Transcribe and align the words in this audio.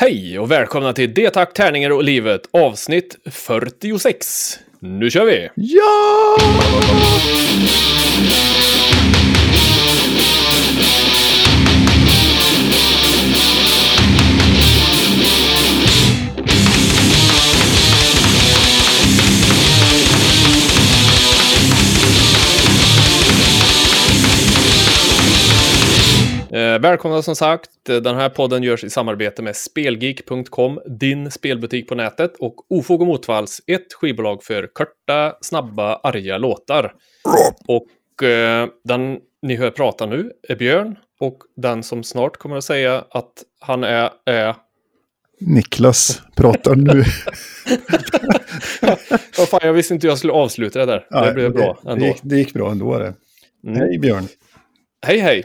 Hej 0.00 0.38
och 0.38 0.50
välkomna 0.50 0.92
till 0.92 1.14
Det 1.14 1.30
tack, 1.30 1.54
tärningar 1.54 1.90
och 1.90 2.04
livet 2.04 2.40
avsnitt 2.50 3.16
46. 3.24 4.58
Nu 4.80 5.10
kör 5.10 5.24
vi! 5.24 5.48
Ja! 5.54 6.36
Välkomna 26.78 27.22
som 27.22 27.36
sagt. 27.36 27.70
Den 27.84 28.16
här 28.16 28.28
podden 28.28 28.62
görs 28.62 28.84
i 28.84 28.90
samarbete 28.90 29.42
med 29.42 29.56
Spelgeek.com, 29.56 30.80
din 30.86 31.30
spelbutik 31.30 31.88
på 31.88 31.94
nätet 31.94 32.36
och 32.36 32.54
Ofog 32.70 33.00
och 33.00 33.06
Motvalls, 33.06 33.60
ett 33.66 33.92
skivbolag 33.92 34.42
för 34.42 34.66
korta, 34.66 35.36
snabba, 35.40 35.94
arga 35.94 36.38
låtar. 36.38 36.94
Och 37.66 38.22
eh, 38.22 38.68
den 38.84 39.18
ni 39.42 39.56
hör 39.56 39.70
prata 39.70 40.06
nu 40.06 40.32
är 40.48 40.56
Björn 40.56 40.96
och 41.20 41.38
den 41.56 41.82
som 41.82 42.04
snart 42.04 42.36
kommer 42.36 42.56
att 42.56 42.64
säga 42.64 43.04
att 43.10 43.32
han 43.60 43.84
är, 43.84 44.10
är 44.26 44.54
Niklas 45.40 46.22
pratar 46.36 46.74
nu. 46.74 46.92
Vad 49.38 49.48
fan, 49.48 49.60
jag 49.62 49.72
visste 49.72 49.94
inte 49.94 50.06
jag 50.06 50.18
skulle 50.18 50.32
avsluta 50.32 50.78
det 50.78 50.86
där. 50.86 51.06
Ja, 51.10 51.24
det 51.24 51.32
blev 51.32 51.52
bra 51.52 51.78
ändå. 51.86 51.94
Det 51.94 52.06
gick, 52.06 52.20
det 52.22 52.36
gick 52.36 52.52
bra 52.52 52.70
ändå. 52.70 52.98
Det. 52.98 53.14
Mm. 53.66 53.80
Hej 53.80 53.98
Björn. 53.98 54.28
Hej 55.06 55.18
hej! 55.18 55.44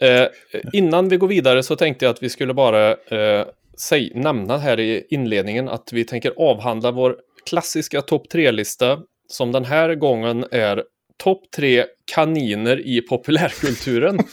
Eh, 0.00 0.26
innan 0.72 1.08
vi 1.08 1.16
går 1.16 1.28
vidare 1.28 1.62
så 1.62 1.76
tänkte 1.76 2.04
jag 2.04 2.10
att 2.12 2.22
vi 2.22 2.28
skulle 2.28 2.54
bara 2.54 2.90
eh, 2.90 3.46
säg, 3.78 4.12
nämna 4.14 4.58
här 4.58 4.80
i 4.80 5.06
inledningen 5.10 5.68
att 5.68 5.92
vi 5.92 6.04
tänker 6.04 6.32
avhandla 6.36 6.90
vår 6.90 7.16
klassiska 7.46 8.02
topp 8.02 8.28
tre-lista 8.28 8.98
som 9.28 9.52
den 9.52 9.64
här 9.64 9.94
gången 9.94 10.44
är 10.50 10.82
topp 11.16 11.42
tre 11.56 11.84
kaniner 12.14 12.86
i 12.86 13.00
populärkulturen. 13.00 14.18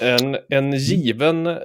en, 0.00 0.36
en 0.48 0.72
given, 0.72 1.46
eh, 1.46 1.56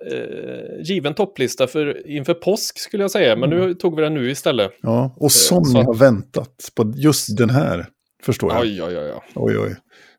given 0.84 1.14
topplista 1.14 1.68
för, 1.68 2.08
inför 2.08 2.34
påsk 2.34 2.80
skulle 2.80 3.04
jag 3.04 3.12
säga, 3.12 3.36
men 3.36 3.50
nu 3.50 3.74
tog 3.74 3.96
vi 3.96 4.02
den 4.02 4.14
nu 4.14 4.32
istället. 4.32 4.72
Ja, 4.82 5.16
och 5.18 5.32
som 5.32 5.66
så- 5.66 5.82
har 5.82 5.94
väntat 5.94 6.72
på 6.76 6.94
just 6.96 7.38
den 7.38 7.50
här. 7.50 7.86
Förstår 8.24 8.52
jag. 8.54 8.62
Oj, 8.62 8.84
oj, 8.84 8.98
oj. 8.98 9.12
oj. 9.36 9.58
oj. 9.58 9.76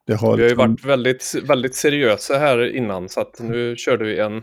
Det 0.07 0.15
har, 0.15 0.37
Vi 0.37 0.43
har 0.43 0.51
ju 0.51 0.55
varit 0.57 0.85
väldigt, 0.85 1.35
väldigt 1.45 1.75
seriösa 1.75 2.39
här 2.39 2.77
innan, 2.77 3.09
så 3.09 3.21
att 3.21 3.41
nu 3.41 3.77
körde 3.77 4.05
vi 4.05 4.19
en 4.19 4.43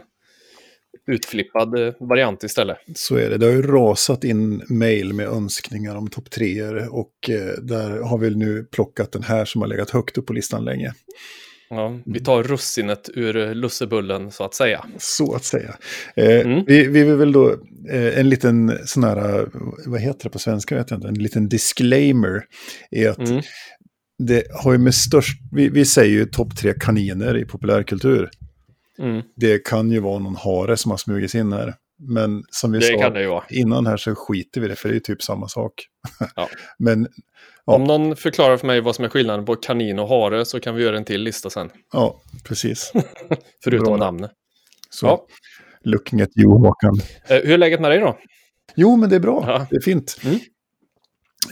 utflippad 1.08 1.80
eh, 1.88 1.94
variant 2.00 2.44
istället. 2.44 2.78
Så 2.96 3.16
är 3.16 3.30
det. 3.30 3.38
Det 3.38 3.46
har 3.46 3.54
ju 3.54 3.62
rasat 3.62 4.24
in 4.24 4.64
mejl 4.70 5.14
med 5.14 5.28
önskningar 5.28 5.96
om 5.96 6.08
topp 6.08 6.30
treor 6.32 6.96
och 6.96 7.30
eh, 7.30 7.62
där 7.62 8.02
har 8.02 8.18
vi 8.18 8.36
nu 8.36 8.64
plockat 8.72 9.12
den 9.12 9.24
här 9.24 9.46
som 9.46 9.62
har 9.62 9.68
legat 9.68 9.90
högt 9.90 10.18
upp 10.18 10.26
på 10.26 10.34
listan 10.34 10.66
länge. 10.66 10.94
Ja, 11.70 12.00
vi 12.06 12.20
tar 12.20 12.44
russinet 12.44 13.10
ur 13.14 13.38
eh, 13.38 13.54
lussebullen, 13.56 14.32
så 14.32 14.44
att 14.44 14.54
säga. 14.54 14.86
Så 14.98 15.36
att 15.36 15.44
säga. 15.44 15.76
Eh, 16.16 16.40
Mm. 16.40 16.64
vi, 16.68 16.88
vi 16.88 17.04
vill 17.04 17.16
väl 17.18 17.32
då 17.32 17.52
eh, 17.92 18.20
en 18.20 18.30
liten 18.30 18.78
sån 18.86 19.04
här, 19.04 19.48
vad 19.86 20.02
heter 20.02 20.24
det 20.24 20.30
på 20.30 20.40
svenska 20.40 20.76
vet 20.76 20.92
jag 20.92 20.98
inte, 20.98 21.08
en 21.08 21.14
liten 21.14 21.50
disclaimer. 21.50 22.44
Är 22.92 23.10
att 23.10 23.30
Mm. 23.30 23.42
Det 24.20 24.44
har 24.64 24.72
ju 24.72 24.78
med 24.78 24.96
störst, 24.96 25.40
vi, 25.52 25.70
vi 25.70 25.86
säger 25.86 26.12
ju 26.12 26.26
topp 26.26 26.56
tre 26.58 26.74
kaniner 26.80 27.38
i 27.38 27.46
populärkultur. 27.46 28.30
Mm. 29.00 29.22
Det 29.36 29.66
kan 29.66 29.92
ju 29.92 30.00
vara 30.00 30.20
någon 30.20 30.36
hare 30.36 30.78
som 30.78 30.92
har 30.92 30.98
smugit 30.98 31.34
in 31.34 31.54
här. 31.54 31.76
Men 32.02 32.44
som 32.50 32.72
vi 32.72 32.80
Det 32.80 32.86
sa 32.86 33.44
innan 33.50 33.88
här 33.88 33.98
så 33.98 34.16
skiter 34.16 34.62
vi 34.62 34.68
det, 34.68 34.76
för 34.76 34.90
det 34.90 34.94
är 34.94 34.96
ju 34.96 35.00
typ 35.00 35.22
samma 35.24 35.48
sak. 35.48 35.74
Ja. 36.36 36.50
Men 36.80 37.08
Ja. 37.66 37.76
Om 37.76 37.84
någon 37.84 38.16
förklarar 38.16 38.58
för 38.58 38.68
mig 38.68 38.82
vad 38.82 38.96
som 38.96 39.06
är 39.06 39.10
skillnaden 39.10 39.46
på 39.46 39.56
kanin 39.56 40.00
och 40.00 40.08
hare 40.08 40.46
så 40.46 40.60
kan 40.60 40.76
vi 40.76 40.84
göra 40.84 40.98
en 40.98 41.06
till 41.06 41.22
lista 41.22 41.50
sen. 41.50 41.70
ja, 41.94 42.22
precis. 42.44 42.92
Förutom 43.64 44.00
namnet. 44.00 44.32
Så, 44.90 45.06
Ja. 45.06 45.26
looking 45.84 46.22
at 46.22 46.30
you, 46.38 46.52
Håkan. 46.52 47.00
Eh, 47.28 47.36
hur 47.38 47.52
är 47.52 47.58
läget 47.58 47.82
med 47.82 47.92
dig 47.92 48.00
då? 48.00 48.18
Jo, 48.76 48.96
men 48.96 49.10
det 49.10 49.16
är 49.16 49.20
bra. 49.20 49.44
Ja. 49.48 49.68
Det 49.70 49.76
är 49.76 49.82
fint. 49.82 50.20
Mm. 50.24 50.40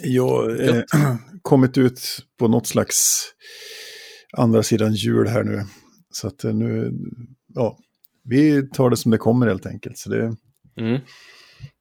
Jag 0.04 0.28
har 0.28 0.70
eh, 0.70 0.84
kommit 1.42 1.78
ut 1.78 2.02
på 2.40 2.48
något 2.48 2.68
slags 2.68 3.26
andra 4.38 4.64
sidan 4.64 4.94
jul 4.94 5.28
här 5.28 5.44
nu. 5.44 5.64
Så 6.12 6.28
att 6.28 6.44
eh, 6.44 6.54
nu, 6.54 6.92
ja, 7.54 7.78
vi 8.24 8.70
tar 8.70 8.90
det 8.90 8.98
som 8.98 9.12
det 9.12 9.18
kommer 9.18 9.48
helt 9.48 9.66
enkelt. 9.66 9.98
Så 9.98 10.10
det, 10.10 10.36
Mm. 10.80 11.02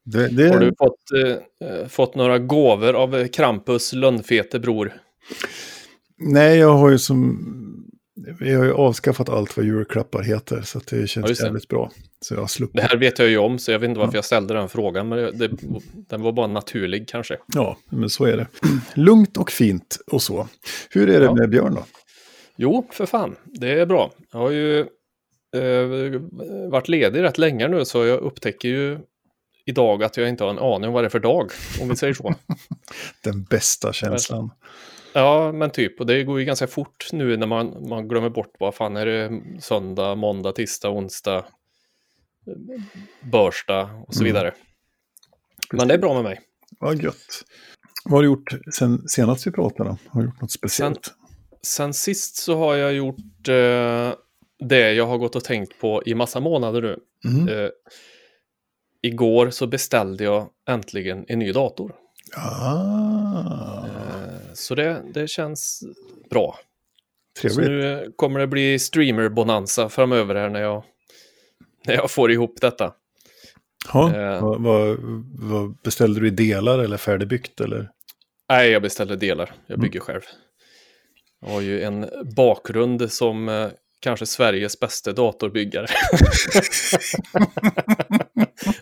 det, 0.05 0.27
det 0.27 0.49
Har 0.49 0.59
du 0.59 0.73
fått, 0.77 1.11
eh, 1.25 1.69
eh, 1.69 1.87
fått 1.87 2.15
några 2.15 2.39
gåvor 2.39 2.93
av 2.93 3.27
Krampus 3.27 3.93
lönnfete 3.93 4.59
bror? 4.59 4.93
Nej, 6.17 6.57
jag 6.57 6.77
har 6.77 6.89
ju 6.89 6.97
som, 6.99 7.45
vi 8.39 8.53
har 8.53 8.63
ju 8.65 8.73
avskaffat 8.73 9.29
allt 9.29 9.57
vad 9.57 9.65
julklappar 9.65 10.23
heter. 10.23 10.61
Så 10.61 10.79
det 10.89 10.97
Ja, 10.97 11.07
känns 11.07 11.37
det. 11.39 11.43
jävligt 11.45 11.67
bra. 11.67 11.91
Så 12.21 12.33
jag. 12.33 12.47
Det 12.73 12.81
här 12.81 12.97
vet 12.97 13.19
jag 13.19 13.29
ju 13.29 13.37
om, 13.37 13.59
så 13.59 13.71
jag 13.71 13.79
vet 13.79 13.87
inte 13.89 13.99
varför 13.99 14.15
jag 14.17 14.25
ställde 14.25 14.53
den 14.53 14.69
frågan, 14.69 15.09
men 15.09 15.37
det, 15.37 15.49
den 15.93 16.21
var 16.21 16.31
bara 16.31 16.47
naturlig 16.47 17.07
kanske. 17.07 17.37
Ja, 17.55 17.77
men 17.89 18.09
så 18.09 18.25
är 18.25 18.37
det. 18.37 18.47
Lugnt 18.93 19.37
och 19.37 19.51
fint 19.51 19.97
och 20.11 20.21
så. 20.21 20.47
Hur 20.89 21.09
är 21.09 21.19
det 21.19 21.25
Ja. 21.25 21.33
med 21.35 21.49
Björn 21.49 21.75
då? 21.75 21.85
Jo, 22.55 22.87
för 22.91 23.05
fan. 23.05 23.35
Det 23.43 23.71
är 23.79 23.85
bra. 23.85 24.11
Jag 24.31 24.39
har 24.39 24.51
ju 24.51 24.79
eh, 25.55 26.21
varit 26.71 26.87
ledig 26.87 27.21
rätt 27.21 27.37
länge 27.37 27.67
nu, 27.67 27.85
så 27.85 28.05
jag 28.05 28.19
upptäcker 28.19 28.69
ju 28.69 28.99
idag 29.65 30.03
att 30.03 30.17
jag 30.17 30.29
inte 30.29 30.43
har 30.43 30.51
en 30.51 30.59
aning 30.59 30.87
om 30.87 30.93
vad 30.93 31.03
det 31.03 31.07
är 31.07 31.09
för 31.09 31.19
dag, 31.19 31.51
om 31.81 31.89
vi 31.89 31.95
säger 31.95 32.13
så. 32.13 32.35
Den 33.23 33.43
bästa 33.43 33.93
känslan. 33.93 34.51
Ja, 35.21 35.51
men 35.51 35.69
typ. 35.69 35.99
Och 35.99 36.05
det 36.05 36.23
går 36.23 36.39
ju 36.39 36.45
ganska 36.45 36.67
fort 36.67 37.07
nu 37.11 37.37
när 37.37 37.47
man, 37.47 37.87
man 37.89 38.07
glömmer 38.07 38.29
bort 38.29 38.55
vad 38.59 38.75
fan 38.75 38.97
är 38.97 39.05
det 39.05 39.41
söndag, 39.61 40.15
måndag, 40.15 40.51
tisdag, 40.51 40.89
onsdag, 40.89 41.45
börsdag 43.21 43.89
och 44.07 44.13
så 44.13 44.21
Mm. 44.21 44.33
vidare. 44.33 44.53
Men 45.71 45.87
det 45.87 45.93
är 45.93 45.97
bra 45.97 46.13
med 46.13 46.23
mig. 46.23 46.39
Vad 46.79 47.03
gött. 47.03 47.43
Vad 48.05 48.13
har 48.13 48.21
du 48.21 48.25
gjort 48.27 48.49
sen 48.73 49.07
senast 49.07 49.47
vi 49.47 49.51
pratade? 49.51 49.97
Har 50.07 50.21
du 50.21 50.27
gjort 50.27 50.41
något 50.41 50.51
speciellt? 50.51 51.13
Sen 51.63 51.93
sist 51.93 52.35
så 52.35 52.57
har 52.57 52.75
jag 52.75 52.93
gjort 52.93 53.47
eh, 53.47 54.11
det 54.59 54.93
jag 54.93 55.05
har 55.07 55.17
gått 55.17 55.35
och 55.35 55.43
tänkt 55.43 55.79
på 55.79 56.03
i 56.05 56.15
massa 56.15 56.39
månader 56.39 56.81
nu. 56.81 56.99
Mhm. 57.31 57.49
Eh, 57.49 57.69
igår 59.01 59.49
så 59.49 59.67
beställde 59.67 60.23
jag 60.23 60.49
äntligen 60.69 61.25
en 61.27 61.39
ny 61.39 61.51
dator. 61.51 61.95
Ah, 62.35 63.85
Eh, 63.85 64.16
så 64.57 64.75
det, 64.75 65.03
det 65.13 65.27
känns 65.29 65.83
bra. 66.29 66.59
Så 67.39 67.41
trevligt. 67.41 67.69
nu 67.69 68.13
kommer 68.15 68.39
det 68.39 68.47
bli 68.47 68.79
streamer-bonanza 68.79 69.89
framöver 69.89 70.35
här 70.35 70.49
när 70.49 70.61
jag, 70.61 70.83
när 71.85 71.93
jag 71.93 72.11
får 72.11 72.31
ihop 72.31 72.55
detta. 72.61 72.93
Ja, 73.93 74.15
eh. 74.15 74.41
vad, 74.43 74.61
vad, 74.61 74.97
vad 75.39 75.77
beställde 75.83 76.19
du 76.19 76.27
i 76.27 76.29
delar 76.29 76.79
eller 76.79 76.97
färdigbyggt? 76.97 77.61
Eller? 77.61 77.89
Nej, 78.49 78.69
jag 78.71 78.81
beställer 78.81 79.15
delar. 79.15 79.51
Jag 79.67 79.75
Mm. 79.75 79.83
bygger 79.83 79.99
själv. 79.99 80.21
Jag 81.41 81.49
har 81.49 81.61
ju 81.61 81.81
en 81.83 82.05
bakgrund 82.35 83.11
som 83.11 83.49
eh, 83.49 83.67
kanske 83.99 84.25
Sveriges 84.25 84.79
bästa 84.79 85.11
datorbyggare. 85.13 85.87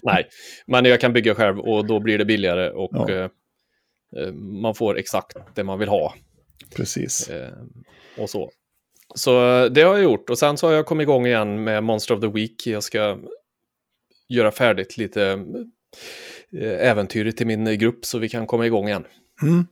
Nej, 0.04 0.28
men 0.68 0.86
jag 0.86 1.02
kan 1.02 1.14
bygga 1.14 1.36
själv 1.36 1.60
och 1.60 1.86
då 1.88 2.00
blir 2.00 2.18
det 2.18 2.26
billigare 2.26 2.70
och 2.70 2.92
Ja. 2.94 3.10
eh, 3.12 3.30
man 4.34 4.76
får 4.76 4.98
exakt 4.98 5.38
det 5.56 5.64
man 5.64 5.80
vill 5.80 5.90
ha. 5.90 6.14
Precis. 6.76 7.30
Eh, 7.30 7.54
och 8.18 8.30
så. 8.30 8.52
Så 9.16 9.48
eh, 9.48 9.72
det 9.72 9.82
har 9.82 9.96
jag 9.96 10.04
gjort 10.04 10.30
och 10.30 10.40
sen 10.40 10.58
så 10.58 10.68
har 10.68 10.74
jag 10.74 10.86
kommit 10.86 11.06
igång 11.06 11.26
igen 11.26 11.64
med 11.64 11.84
Monster 11.84 12.16
of 12.16 12.22
the 12.22 12.28
Week. 12.28 12.68
Jag 12.68 12.84
ska 12.84 13.18
göra 14.30 14.52
färdigt 14.52 14.98
lite 14.98 15.46
eh, 16.58 16.90
äventyr 16.90 17.32
till 17.32 17.48
min 17.48 17.78
grupp 17.80 18.06
så 18.06 18.20
vi 18.20 18.30
kan 18.30 18.48
komma 18.48 18.66
igång 18.66 18.88
igen. 18.88 19.06
Mm. 19.42 19.68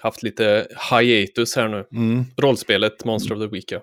Haft 0.00 0.22
lite 0.22 0.68
hiatus 0.90 1.56
här 1.56 1.68
nu. 1.68 1.86
Mm. 1.92 2.24
Rollspelet 2.36 3.04
Monster 3.04 3.34
of 3.34 3.40
the 3.40 3.46
Week, 3.46 3.72
ja. 3.72 3.82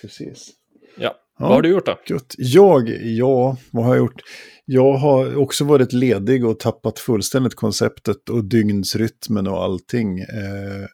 Precis. 0.00 0.50
ja. 0.96 1.14
Ja. 1.38 1.44
Vad 1.46 1.54
har 1.54 1.62
du 1.62 1.68
gjort 1.68 1.86
då? 1.86 1.98
Gött. 2.06 2.34
Jag, 2.38 2.88
ja, 3.02 3.56
vad 3.70 3.84
har 3.84 3.94
jag 3.94 4.02
gjort? 4.02 4.20
Jag 4.64 4.92
har 4.92 5.36
också 5.36 5.64
varit 5.64 5.92
ledig 5.92 6.44
och 6.46 6.58
tappat 6.60 6.98
fullständigt 6.98 7.54
konceptet 7.54 8.28
och 8.28 8.44
dygnsrytmen 8.44 9.46
och 9.46 9.64
allting. 9.64 10.18
Eh, 10.18 10.86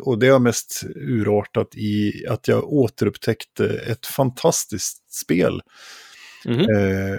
och 0.00 0.18
det 0.18 0.28
har 0.28 0.38
mest 0.38 0.82
urartat 0.94 1.74
i 1.74 2.12
att 2.28 2.48
jag 2.48 2.72
återupptäckte 2.72 3.66
ett 3.68 4.06
fantastiskt 4.06 5.12
spel. 5.12 5.60
Mhm. 6.44 6.60
Eh, 6.60 7.18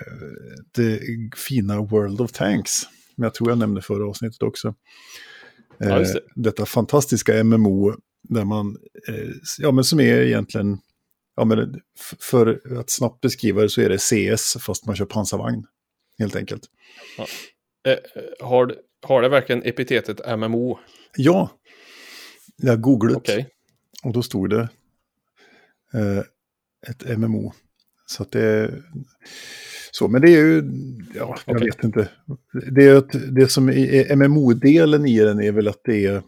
det 0.76 1.00
fina 1.38 1.82
World 1.82 2.22
of 2.22 2.32
Tanks. 2.32 2.72
Som 3.16 3.24
jag 3.24 3.34
tror 3.34 3.50
jag 3.50 3.58
nämnde 3.58 3.82
förra 3.82 4.10
avsnittet 4.10 4.44
också. 4.44 4.68
Eh, 5.82 5.88
Ja, 5.90 6.00
det. 6.00 6.20
Detta 6.36 6.66
fantastiska 6.66 7.44
MMO 7.44 7.94
där 8.30 8.46
man, 8.46 8.78
eh, 9.08 9.30
ja 9.60 9.72
men 9.72 9.84
som 9.84 10.00
är 10.00 10.22
egentligen 10.22 10.78
ja, 11.38 11.46
men 11.46 11.82
för 12.20 12.78
att 12.80 12.90
snabbt 12.90 13.22
beskriva 13.22 13.62
det 13.62 13.70
så 13.70 13.82
är 13.82 13.90
det 13.90 13.98
CS 13.98 14.58
fast 14.60 14.86
man 14.86 14.96
kör 14.96 15.06
pansarvagn. 15.06 15.66
Helt 16.20 16.36
enkelt. 16.36 16.64
Eh, 17.86 17.92
eh, 17.92 17.98
har, 18.40 18.76
har 19.02 19.22
det 19.22 19.30
verkligen 19.30 19.64
epitetet 19.64 20.38
MMO? 20.40 20.80
Ja, 21.18 21.50
jag 22.56 22.72
har 22.72 22.78
googlat 22.78 23.18
Okej. 23.18 23.48
och 24.04 24.14
då 24.14 24.24
stod 24.24 24.50
det 24.50 24.70
eh, 25.94 26.24
ett 26.90 27.18
MMO. 27.18 27.54
Så 28.06 28.24
att 28.24 28.32
det 28.32 28.42
är 28.42 28.84
så, 29.92 30.08
men 30.08 30.22
det 30.22 30.28
är 30.28 30.38
ju, 30.38 30.64
ja, 31.16 31.38
jag 31.46 31.56
Okej. 31.56 31.68
vet 31.68 31.84
inte. 31.84 32.10
Det, 32.72 32.84
är 32.84 32.98
ett, 32.98 33.36
det 33.36 33.48
som 33.48 33.70
är 33.70 34.16
MMO-delen 34.16 35.06
i 35.06 35.20
den 35.20 35.42
är 35.42 35.52
väl 35.52 35.68
att 35.68 35.82
det 35.84 36.06
är, 36.06 36.24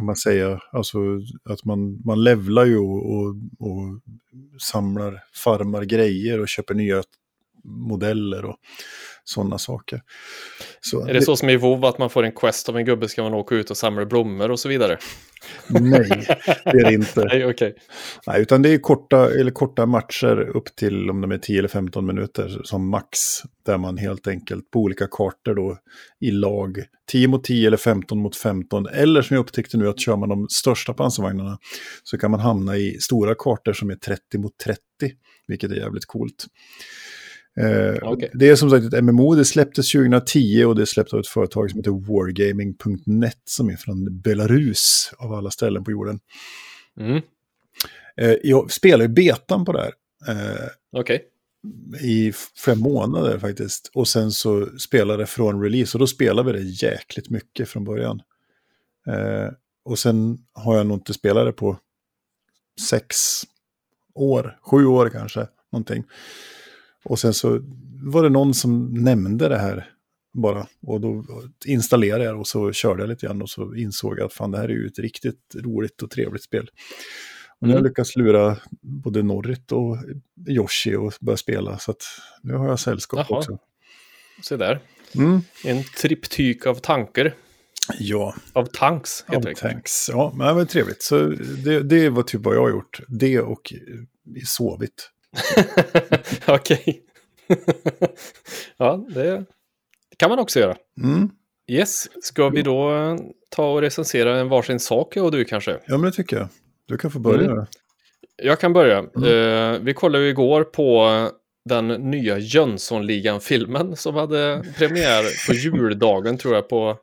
kan 0.00 0.06
man 0.06 0.16
säga, 0.16 0.60
alltså 0.72 0.98
att 1.44 1.64
man, 1.64 2.02
man 2.04 2.24
levlar 2.24 2.64
ju 2.64 2.78
och, 2.78 3.12
och, 3.12 3.28
och 3.58 4.00
samlar, 4.60 5.22
farmar 5.44 5.82
grejer 5.82 6.40
och 6.40 6.48
köper 6.48 6.74
nya 6.74 7.02
modeller 7.64 8.44
och 8.44 8.56
sådana 9.24 9.58
saker. 9.58 10.02
Så 10.80 11.06
Är 11.06 11.14
det 11.14 11.22
så 11.22 11.36
som 11.36 11.48
i 11.48 11.56
WoW 11.56 11.84
att 11.84 11.98
man 11.98 12.10
får 12.10 12.22
en 12.22 12.32
quest 12.32 12.68
av 12.68 12.76
en 12.76 12.84
gubbe 12.84 13.08
ska 13.08 13.22
man 13.22 13.34
åka 13.34 13.54
ut 13.54 13.70
och 13.70 13.76
samla 13.76 14.06
blommor 14.06 14.50
och 14.50 14.60
så 14.60 14.68
vidare? 14.68 14.98
Nej, 15.68 16.26
det 16.64 16.78
är 16.80 16.84
det 16.84 16.94
inte. 16.94 17.24
Nej, 17.32 17.46
okej. 17.46 17.74
Nej, 18.26 18.42
utan 18.42 18.62
det 18.62 18.68
är 18.68 18.78
korta, 18.78 19.30
eller 19.30 19.50
korta 19.50 19.86
matcher 19.86 20.56
upp 20.56 20.76
till 20.76 21.10
om 21.10 21.20
de 21.20 21.32
är 21.32 21.38
10 21.38 21.58
eller 21.58 21.68
15 21.68 22.06
minuter 22.06 22.60
som 22.64 22.90
max. 22.90 23.18
Där 23.66 23.78
man 23.78 23.98
helt 23.98 24.26
enkelt 24.26 24.70
på 24.70 24.78
olika 24.78 25.06
kartor 25.06 25.54
då 25.54 25.78
i 26.20 26.30
lag 26.30 26.84
10 27.10 27.28
mot 27.28 27.44
10 27.44 27.66
eller 27.66 27.76
15 27.76 28.18
mot 28.18 28.36
15. 28.36 28.86
Eller 28.86 29.22
som 29.22 29.34
jag 29.34 29.42
upptäckte 29.42 29.76
nu 29.76 29.88
att 29.88 30.00
kör 30.00 30.16
man 30.16 30.28
de 30.28 30.48
största 30.48 30.94
pansarvagnarna 30.94 31.58
så 32.02 32.18
kan 32.18 32.30
man 32.30 32.40
hamna 32.40 32.76
i 32.76 32.96
stora 33.00 33.34
kartor 33.38 33.72
som 33.72 33.90
är 33.90 33.94
30 33.94 34.38
mot 34.38 34.58
30. 34.58 34.80
Vilket 35.46 35.70
är 35.70 35.76
jävligt 35.76 36.06
coolt. 36.06 36.46
Eh, 37.60 37.94
Okej. 38.02 38.30
Det 38.34 38.48
är 38.48 38.56
som 38.56 38.70
sagt 38.70 38.94
ett 38.94 39.04
MMO, 39.04 39.34
det 39.34 39.44
släpptes 39.44 39.92
2010 39.92 40.64
och 40.64 40.74
det 40.74 40.82
är 40.82 40.86
släppt 40.86 41.12
av 41.12 41.20
ett 41.20 41.26
företag 41.26 41.70
som 41.70 41.78
heter 41.78 41.90
Wargaming.net 41.90 43.38
som 43.44 43.70
är 43.70 43.76
från 43.76 44.20
Belarus 44.20 45.12
av 45.18 45.32
alla 45.32 45.50
ställen 45.50 45.84
på 45.84 45.90
jorden. 45.90 46.20
Mm. 47.00 47.20
Eh, 48.16 48.34
jag 48.42 48.72
spelar 48.72 49.02
ju 49.02 49.08
betan 49.08 49.64
på 49.64 49.72
det 49.72 49.80
här. 49.80 49.92
Eh, 50.28 50.66
Okej. 50.92 51.24
I 52.00 52.32
fem 52.64 52.78
månader 52.78 53.38
faktiskt. 53.38 53.90
Och 53.94 54.08
sen 54.08 54.30
så 54.30 54.66
spelade 54.78 55.26
från 55.26 55.62
release. 55.62 55.96
Och 55.96 55.98
då 55.98 56.06
spelade 56.06 56.52
vi 56.52 56.58
det 56.58 56.86
jäkligt 56.86 57.30
mycket 57.30 57.68
från 57.68 57.84
början. 57.84 58.22
Eh, 59.06 59.52
och 59.84 59.98
sen 59.98 60.38
har 60.52 60.76
jag 60.76 60.86
nog 60.86 60.96
inte 60.96 61.14
spelat 61.14 61.46
det 61.46 61.52
på 61.52 61.76
sex 62.88 63.16
år. 64.14 64.58
Sju 64.62 64.86
år 64.86 65.08
kanske. 65.08 65.46
Någonting. 65.72 66.04
Och 67.04 67.18
sen 67.18 67.34
så 67.34 67.60
var 68.02 68.22
det 68.22 68.28
någon 68.28 68.54
som 68.54 68.94
nämnde 68.94 69.48
det 69.48 69.58
här 69.58 69.90
bara. 70.34 70.66
Och 70.82 71.00
då 71.00 71.24
installerade 71.66 72.24
jag 72.24 72.40
och 72.40 72.46
så 72.46 72.72
körde 72.72 73.02
jag 73.02 73.08
lite 73.08 73.26
grann. 73.26 73.42
Och 73.42 73.50
så 73.50 73.74
insåg 73.74 74.18
jag 74.18 74.26
att 74.26 74.32
fan 74.32 74.50
det 74.50 74.58
här 74.58 74.64
är 74.64 74.68
ju 74.72 74.86
ett 74.86 74.98
riktigt 74.98 75.54
roligt 75.54 76.02
och 76.02 76.10
trevligt 76.10 76.42
spel. 76.42 76.70
Och 77.60 77.66
nu 77.66 77.68
har 77.68 77.74
jag 77.74 77.80
Mm. 77.80 77.88
lyckats 77.90 78.16
lura 78.16 78.56
både 78.80 79.22
Norrit 79.22 79.72
och 79.72 79.96
Yoshi 80.48 80.94
och 80.94 81.12
börja 81.20 81.36
spela. 81.36 81.78
Så 81.78 81.90
att 81.90 82.02
nu 82.42 82.54
har 82.54 82.68
jag 82.68 82.80
sällskap 82.80 83.26
Jaha. 83.28 83.38
också. 83.38 83.58
Se 84.42 84.56
där. 84.56 84.80
Mm. 85.14 85.40
En 85.64 85.84
triptyk 86.00 86.66
av 86.66 86.74
tankar. 86.74 87.34
Ja, 87.98 88.34
Av 88.52 88.64
tanks, 88.72 89.24
ja 89.28 89.34
heter 89.34 89.48
det. 89.48 89.54
thanks. 89.54 90.08
Ja, 90.12 90.32
men 90.36 90.46
det 90.46 90.52
var 90.54 90.64
trevligt. 90.64 91.02
Så 91.02 91.18
det, 91.64 91.80
det 91.82 92.08
var 92.10 92.22
typ 92.22 92.40
vad 92.40 92.54
jag 92.56 92.60
har 92.60 92.70
gjort. 92.70 93.00
Det 93.08 93.40
och 93.40 93.72
sovit. 94.46 95.10
Okej. 96.46 97.02
ja, 98.76 99.06
det 99.14 99.44
kan 100.16 100.30
man 100.30 100.38
också 100.38 100.60
göra. 100.60 100.76
Mm. 101.02 101.30
Yes, 101.70 102.24
ska 102.24 102.48
vi 102.48 102.62
då 102.62 102.94
eh, 102.94 103.16
ta 103.48 103.72
och 103.72 103.80
recensera 103.80 104.38
en 104.38 104.48
varsin 104.48 104.80
sak, 104.80 105.16
jag 105.16 105.24
och 105.24 105.32
du 105.32 105.44
kanske? 105.44 105.70
Ja, 105.86 105.98
men 105.98 106.02
det 106.02 106.12
tycker 106.12 106.36
jag. 106.36 106.48
Du 106.86 106.98
kan 106.98 107.10
få 107.10 107.18
börja. 107.18 107.50
Mm. 107.50 107.66
Jag 108.42 108.60
kan 108.60 108.72
börja. 108.72 108.98
Mm. 108.98 109.24
Eh, 109.24 109.80
vi 109.80 109.94
kollade 109.94 110.24
ju 110.24 110.30
igår 110.30 110.64
på 110.64 111.08
den 111.64 111.88
nya 111.88 112.38
Jönssonligan-filmen 112.38 113.96
som 113.96 114.14
hade 114.14 114.64
premiär 114.76 115.46
på 115.46 115.52
juldagen 115.78 116.38
tror 116.38 116.54
jag 116.54 116.68
på 116.68 116.98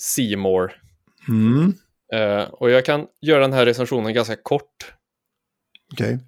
Seymour. 0.00 0.72
Mm. 1.28 1.72
Eh, 2.12 2.48
och 2.48 2.70
jag 2.70 2.84
kan 2.84 3.06
göra 3.20 3.40
den 3.40 3.52
här 3.52 3.66
recensionen 3.66 4.14
ganska 4.14 4.36
kort. 4.36 4.92
Okej. 5.92 6.18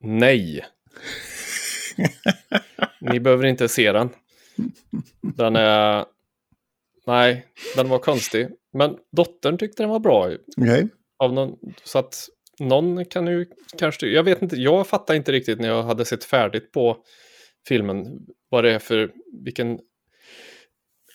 Nej. 0.00 0.64
Ni 3.00 3.20
behöver 3.20 3.46
inte 3.46 3.68
se 3.68 3.92
den. 3.92 4.08
Den 5.20 5.56
är... 5.56 6.04
Nej, 7.06 7.46
den 7.76 7.88
var 7.88 7.98
konstig. 7.98 8.48
Men 8.72 8.96
dottern 9.16 9.58
tyckte 9.58 9.82
den 9.82 9.90
var 9.90 10.00
bra. 10.00 10.30
Okej. 10.56 10.88
Av 11.18 11.32
någon... 11.32 11.58
Så 11.84 11.98
att 11.98 12.28
någon 12.58 13.04
kan 13.04 13.26
ju 13.26 13.46
kanske... 13.78 14.06
Jag 14.06 14.22
vet 14.22 14.42
inte, 14.42 14.56
jag 14.56 14.86
fattar 14.86 15.14
inte 15.14 15.32
riktigt 15.32 15.60
när 15.60 15.68
jag 15.68 15.82
hade 15.82 16.04
sett 16.04 16.24
färdigt 16.24 16.72
på 16.72 16.96
filmen 17.68 18.26
vad 18.48 18.64
det 18.64 18.72
är 18.74 18.78
för... 18.78 19.12
Vilken... 19.44 19.78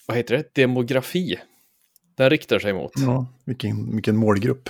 Vad 0.08 0.18
heter 0.18 0.38
det? 0.38 0.62
Demografi. 0.62 1.40
Den 2.16 2.30
riktar 2.30 2.60
sig 2.60 2.74
mot. 2.74 2.92
Ja, 2.96 3.28
vilken, 3.46 3.96
vilken 3.96 4.18
målgrupp. 4.18 4.70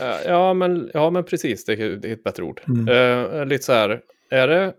Eh, 0.00 0.16
Ja, 0.26 0.54
men, 0.54 0.90
ja, 0.94 1.10
men 1.10 1.24
precis. 1.24 1.64
Det 1.64 1.72
är, 1.72 1.90
det 1.90 2.08
är 2.08 2.12
ett 2.12 2.24
bättre 2.24 2.42
ord. 2.42 2.60
Mm. 2.68 2.88
Eh, 2.88 3.46
lite 3.46 3.64
så 3.64 3.72
här, 3.72 4.00
är 4.30 4.48
det 4.48 4.74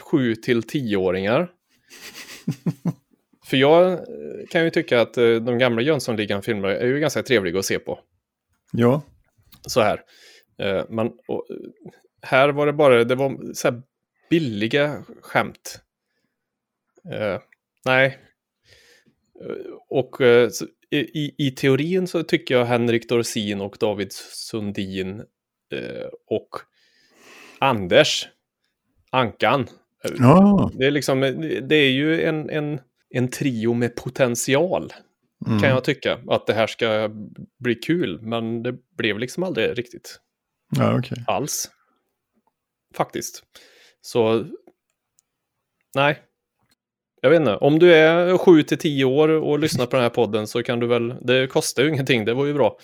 7 0.00 0.34
till 0.34 0.60
10-åringar? 0.60 1.50
För 3.46 3.56
jag 3.56 3.92
eh, 3.92 3.98
kan 4.50 4.64
ju 4.64 4.70
tycka 4.70 5.00
att 5.00 5.14
de 5.14 5.58
gamla 5.58 5.82
Jönssonligan-filmerna 5.82 6.76
är 6.76 6.86
ju 6.86 7.00
ganska 7.00 7.22
trevliga 7.22 7.58
att 7.58 7.64
se 7.64 7.78
på. 7.78 7.98
Ja. 8.72 9.02
Så 9.66 9.80
här. 9.80 10.02
Eh, 10.58 10.84
men 10.88 11.12
och, 11.28 11.46
här 12.22 12.48
var 12.48 12.66
det 12.66 12.72
bara, 12.72 13.04
det 13.04 13.14
var 13.14 13.54
så 13.54 13.68
här 13.68 13.82
billiga 14.30 15.04
skämt. 15.22 15.80
Eh, 17.12 17.40
nej. 17.84 18.18
Och 19.88 20.16
så, 20.50 20.66
i, 20.96 21.34
i 21.46 21.50
teorin 21.50 22.06
så 22.06 22.22
tycker 22.22 22.54
jag 22.54 22.64
Henrik 22.64 23.08
Dorsin 23.08 23.60
och 23.60 23.76
David 23.80 24.12
Sundin 24.12 25.20
eh, 25.72 26.06
och 26.26 26.48
Anders 27.58 28.28
Ankan. 29.10 29.66
Ja. 30.18 30.70
Det 30.74 30.86
är 30.86 30.90
liksom, 30.90 31.20
det 31.68 31.76
är 31.76 31.90
ju 31.90 32.22
en, 32.22 32.50
en, 32.50 32.80
en 33.10 33.28
trio 33.28 33.74
med 33.74 33.96
potential 33.96 34.92
Mm. 35.46 35.60
kan 35.60 35.70
jag 35.70 35.84
tycka. 35.84 36.20
Att 36.28 36.46
det 36.46 36.54
här 36.54 36.66
ska 36.66 37.10
bli 37.58 37.74
kul, 37.74 38.20
men 38.22 38.62
det 38.62 38.72
blev 38.96 39.18
liksom 39.18 39.42
aldrig 39.42 39.78
riktigt 39.78 40.20
Ja, 40.76 40.98
okej. 40.98 41.24
alls. 41.26 41.70
Faktiskt. 42.94 43.42
Så, 44.00 44.46
nej. 45.94 46.18
Jag 47.20 47.30
vet 47.30 47.40
inte, 47.40 47.56
om 47.56 47.78
du 47.78 47.94
är 47.94 48.38
7 48.38 48.62
till 48.62 48.78
10 48.78 49.04
år 49.04 49.28
och 49.28 49.58
lyssnar 49.58 49.86
på 49.86 49.96
den 49.96 50.02
här 50.02 50.10
podden 50.10 50.46
så 50.46 50.62
kan 50.62 50.80
du 50.80 50.86
väl, 50.86 51.14
det 51.20 51.46
kostar 51.46 51.82
ju 51.82 51.88
ingenting, 51.88 52.24
det 52.24 52.34
var 52.34 52.46
ju 52.46 52.54
bra. 52.54 52.78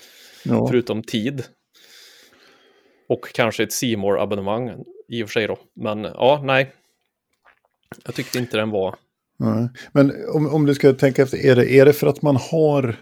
Ja. 0.44 0.66
Förutom 0.68 1.02
tid. 1.02 1.44
Och 3.08 3.28
kanske 3.34 3.62
ett 3.62 3.72
C 3.72 3.96
abonnemang 4.18 4.84
i 5.08 5.24
och 5.24 5.28
för 5.28 5.32
sig 5.32 5.46
då. 5.46 5.58
Men 5.74 6.04
ja, 6.04 6.42
nej. 6.44 6.72
Jag 8.04 8.14
tyckte 8.14 8.38
inte 8.38 8.56
den 8.56 8.70
var... 8.70 8.96
Nej. 9.38 9.68
Men 9.92 10.12
om, 10.34 10.54
om 10.54 10.66
du 10.66 10.74
ska 10.74 10.92
tänka 10.92 11.22
efter, 11.22 11.38
är 11.46 11.56
det, 11.56 11.70
är 11.70 11.84
det 11.84 11.92
för 11.92 12.06
att 12.06 12.22
man 12.22 12.36
har 12.36 12.96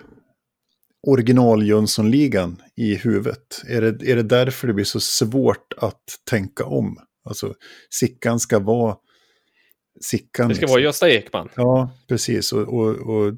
original 1.07 1.67
Jönssonligan 1.67 2.63
i 2.77 2.95
huvudet? 2.95 3.63
Är 3.69 3.81
det, 3.81 4.11
är 4.11 4.17
det 4.17 4.23
därför 4.23 4.67
det 4.67 4.75
blir 4.75 4.85
så 4.85 5.01
svårt 5.01 5.73
att 5.77 6.03
tänka 6.31 6.65
om? 6.65 6.99
Alltså, 7.25 7.55
Sickan 7.91 8.41
ska 8.41 8.59
vara 8.59 8.97
Sickan. 10.01 10.49
Det 10.49 10.55
ska 10.55 10.63
liksom. 10.63 10.75
vara 10.75 10.83
Gösta 10.83 11.11
Ekman. 11.11 11.49
Ja, 11.55 11.91
precis. 12.09 12.53
Och, 12.53 12.63
och, 12.63 13.17
och 13.17 13.35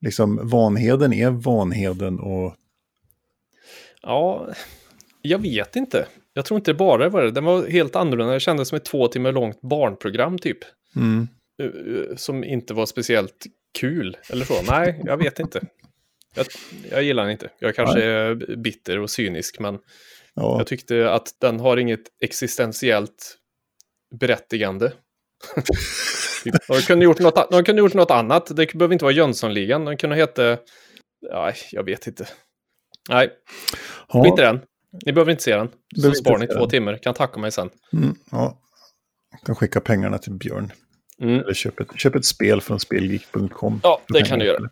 liksom 0.00 0.48
Vanheden 0.48 1.12
är 1.12 1.30
Vanheden 1.30 2.20
och... 2.20 2.54
Ja, 4.02 4.48
jag 5.22 5.38
vet 5.38 5.76
inte. 5.76 6.06
Jag 6.34 6.44
tror 6.44 6.58
inte 6.58 6.70
det 6.70 6.78
bara 6.78 7.08
var 7.08 7.22
det. 7.22 7.30
Den 7.30 7.44
var 7.44 7.66
helt 7.66 7.96
annorlunda. 7.96 8.34
Det 8.34 8.40
kändes 8.40 8.68
som 8.68 8.76
ett 8.76 8.84
två 8.84 9.08
timmar 9.08 9.32
långt 9.32 9.60
barnprogram 9.60 10.38
typ. 10.38 10.58
Mm. 10.96 11.28
Eh, 11.62 12.16
Som 12.16 12.44
inte 12.44 12.74
var 12.74 12.86
speciellt 12.86 13.46
kul 13.78 14.16
eller 14.30 14.44
så. 14.44 14.62
Nej, 14.62 15.00
jag 15.04 15.16
vet 15.16 15.38
inte. 15.38 15.60
Jag, 16.34 16.46
jag 16.90 17.02
gillar 17.02 17.22
den 17.22 17.32
inte. 17.32 17.50
Jag 17.58 17.74
kanske 17.74 18.02
är 18.02 18.56
bitter 18.56 18.98
och 18.98 19.10
cynisk, 19.10 19.58
men 19.60 19.78
Ja, 20.34 20.58
jag 20.58 20.66
tyckte 20.66 21.10
att 21.10 21.28
den 21.40 21.60
har 21.60 21.76
inget 21.76 22.02
existentiellt 22.20 23.38
berättigande. 24.20 24.92
Typ, 26.44 26.54
de, 26.68 26.80
kunde 26.80 27.04
gjort 27.04 27.18
något, 27.18 27.50
de 27.50 27.64
kunde 27.64 27.80
gjort 27.82 27.94
något 27.94 28.10
annat. 28.10 28.56
Det 28.56 28.74
behöver 28.74 28.92
inte 28.92 29.04
vara 29.04 29.14
Jönssonligan. 29.14 29.84
De 29.84 29.96
kunde 29.96 30.16
heta... 30.16 30.58
Ja, 31.20 31.52
jag 31.72 31.84
vet 31.84 32.06
inte. 32.06 32.28
Nej, 33.08 33.30
skit 34.08 34.38
i 34.38 34.42
den. 34.42 34.60
Ni 35.06 35.12
behöver 35.12 35.30
inte 35.30 35.42
se 35.42 35.56
den. 35.56 35.68
Så 35.68 36.00
Behöver 36.00 36.14
spar 36.14 36.42
inte 36.42 36.54
ni 36.54 36.60
två 36.60 36.66
timmar. 36.66 36.96
Kan 36.96 37.14
tacka 37.14 37.40
mig 37.40 37.52
sen. 37.52 37.70
Mm, 37.92 38.14
ja. 38.30 38.58
Jag 39.30 39.40
kan 39.40 39.54
skicka 39.54 39.80
pengarna 39.80 40.18
till 40.18 40.32
Björn. 40.32 40.72
Mm. 41.20 41.40
Eller 41.40 41.54
köp 41.54 41.80
ett, 41.80 41.88
köp 41.96 42.14
ett 42.14 42.24
spel 42.24 42.60
från 42.60 42.80
spelgeek.com. 42.80 43.80
Ja, 43.82 44.00
det 44.08 44.22
kan 44.22 44.38
du 44.38 44.44
göra. 44.44 44.68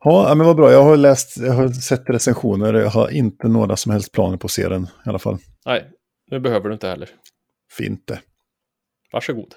Ja, 0.00 0.28
ja, 0.28 0.34
men 0.34 0.46
vad 0.46 0.56
bra. 0.56 0.72
Jag 0.72 0.82
har 0.82 0.96
läst, 0.96 1.36
jag 1.36 1.52
har 1.52 1.68
sett 1.68 2.10
recensioner. 2.10 2.74
Jag 2.74 2.90
har 2.90 3.10
inte 3.10 3.48
några 3.48 3.76
som 3.76 3.92
helst 3.92 4.12
planer 4.12 4.36
på 4.36 4.46
att 4.46 4.50
se 4.50 4.68
den 4.68 4.82
i 4.82 5.08
alla 5.08 5.18
fall. 5.18 5.38
Nej, 5.66 5.90
nu 6.30 6.40
behöver 6.40 6.68
du 6.68 6.74
inte 6.74 6.88
heller. 6.88 7.08
Fint 7.72 8.06
det. 8.06 8.20
Varsågod. 9.12 9.54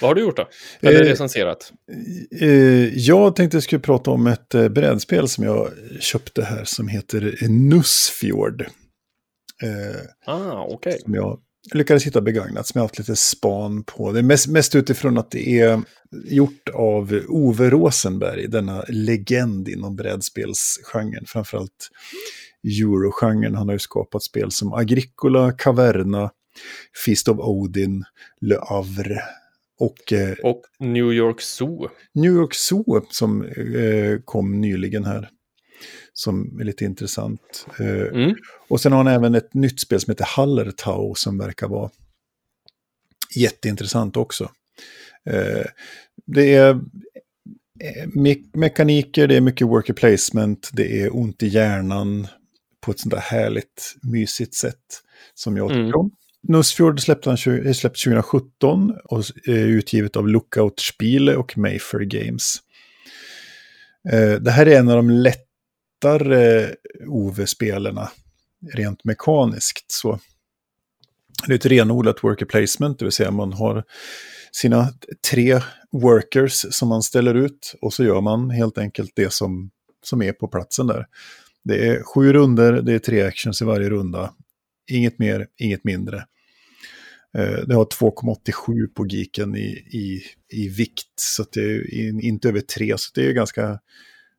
Vad 0.00 0.10
har 0.10 0.14
du 0.14 0.20
gjort 0.20 0.36
då? 0.36 0.48
Eller 0.80 1.00
Eh, 1.02 1.08
recenserat? 1.08 1.72
Eh, 2.40 2.48
jag 2.98 3.36
tänkte 3.36 3.56
jag 3.56 3.62
skulle 3.62 3.80
prata 3.80 4.10
om 4.10 4.26
ett 4.26 4.54
eh, 4.54 4.68
brädspel 4.68 5.28
som 5.28 5.44
jag 5.44 5.68
köpte 6.00 6.42
här 6.44 6.64
som 6.64 6.88
heter 6.88 7.48
Nussfjord. 7.48 8.60
Eh, 9.62 10.00
Ah, 10.34 10.66
okej. 10.70 10.98
som 11.00 11.14
jag 11.14 11.40
lyckades 11.74 12.06
hitta 12.06 12.20
begagnat, 12.20 12.66
som 12.66 12.78
jag 12.78 12.84
haft 12.84 12.98
lite 12.98 13.16
span 13.16 13.84
på. 13.84 14.12
Det 14.12 14.18
är 14.18 14.22
mest, 14.22 14.46
mest 14.48 14.74
utifrån 14.74 15.18
att 15.18 15.30
det 15.30 15.60
är 15.60 15.82
gjort 16.24 16.68
av 16.74 17.20
Ove 17.28 17.70
Rosenberg, 17.70 18.48
denna 18.48 18.84
legend 18.88 19.68
inom 19.68 19.96
brädspelsgenren, 19.96 21.24
framförallt 21.26 21.88
eurogenren. 22.64 23.54
Han 23.54 23.68
har 23.68 23.74
ju 23.74 23.78
skapat 23.78 24.22
spel 24.22 24.50
som 24.50 24.72
Agricola, 24.72 25.52
Caverna, 25.52 26.30
Feast 27.06 27.28
of 27.28 27.38
Odin, 27.38 28.04
Le 28.40 28.56
Havre 28.68 29.20
och 29.78 30.12
eh, 30.12 30.34
Och 30.42 30.62
New 30.78 31.12
York 31.12 31.40
Zoo. 31.40 31.88
New 32.12 32.32
York 32.32 32.54
Zoo 32.54 33.06
som 33.10 33.42
eh, 33.44 34.18
kom 34.24 34.60
nyligen 34.60 35.04
här. 35.04 35.28
Som 36.12 36.60
är 36.60 36.64
lite 36.64 36.84
intressant. 36.84 37.66
Eh, 37.80 37.86
Mm. 38.14 38.34
och 38.68 38.80
sen 38.80 38.92
har 38.92 39.04
han 39.04 39.12
även 39.14 39.34
ett 39.34 39.54
nytt 39.54 39.80
spel 39.80 40.00
som 40.00 40.10
heter 40.10 40.24
Hallertau 40.28 41.14
som 41.14 41.38
verkar 41.38 41.68
vara 41.68 41.90
jätteintressant 43.36 44.16
också. 44.16 44.50
Eh, 45.30 45.64
det 46.26 46.54
är 46.54 46.70
eh, 47.80 48.06
me- 48.14 48.50
mekaniker, 48.56 49.26
det 49.28 49.36
är 49.36 49.40
mycket 49.40 49.66
worker 49.66 49.92
placement, 49.92 50.70
det 50.72 51.00
är 51.00 51.16
ont 51.16 51.42
i 51.42 51.46
hjärnan 51.46 52.26
på 52.80 52.90
ett 52.90 53.00
sånt 53.00 53.14
där 53.14 53.20
härligt, 53.20 53.94
mysigt 54.02 54.54
sätt 54.54 55.02
som 55.34 55.56
jag 55.56 55.68
tycker 55.68 55.80
Mm. 55.80 56.10
Nussfjord 56.48 57.00
släppte 57.00 57.30
han 57.30 57.64
eh, 57.66 57.72
släppt 57.72 58.04
2017 58.04 58.94
och 59.04 59.18
är 59.46 59.50
eh, 59.50 59.56
utgivet 59.56 60.16
av 60.16 60.28
Lookout 60.28 60.80
Spiele 60.80 61.36
och 61.36 61.58
Mayfair 61.58 62.04
Games. 62.04 62.56
Eh, 64.12 64.32
det 64.32 64.50
här 64.50 64.66
är 64.66 64.78
en 64.78 64.88
av 64.88 64.96
de 64.96 65.10
lättare 65.10 66.74
OV-spelarna 67.06 68.10
rent 68.72 69.04
mekaniskt. 69.04 69.92
Så 69.92 70.20
det 71.46 71.52
är 71.52 71.56
ett 71.56 71.66
renodlat 71.66 72.24
worker 72.24 72.46
placement, 72.46 72.98
det 72.98 73.04
vill 73.04 73.12
säga 73.12 73.30
man 73.30 73.52
har 73.52 73.84
sina 74.52 74.88
tre 75.30 75.60
workers 75.92 76.66
som 76.70 76.88
man 76.88 77.02
ställer 77.02 77.34
ut 77.34 77.74
och 77.80 77.92
så 77.92 78.04
gör 78.04 78.20
man 78.20 78.50
helt 78.50 78.78
enkelt 78.78 79.12
det 79.14 79.32
som, 79.32 79.70
som 80.04 80.22
är 80.22 80.32
på 80.32 80.48
platsen 80.48 80.86
där. 80.86 81.06
Det 81.64 81.88
är 81.88 82.02
sju 82.02 82.32
runder, 82.32 82.72
det 82.72 82.92
är 82.92 82.98
tre 82.98 83.22
actions 83.22 83.62
i 83.62 83.64
varje 83.64 83.90
runda. 83.90 84.34
Inget 84.90 85.18
mer, 85.18 85.46
inget 85.58 85.84
mindre. 85.84 86.24
Eh, 87.38 87.58
Det 87.66 87.74
har 87.74 87.84
2,87 87.84 88.86
på 88.94 89.06
geeken 89.06 89.56
i, 89.56 89.66
i, 89.90 90.22
i 90.52 90.68
vikt, 90.68 91.20
så 91.20 91.44
det 91.52 91.60
är 91.60 91.94
in- 91.94 92.20
inte 92.20 92.48
över 92.48 92.60
3, 92.60 92.94
så 92.98 93.10
det 93.14 93.26
är 93.26 93.32
ganska 93.32 93.78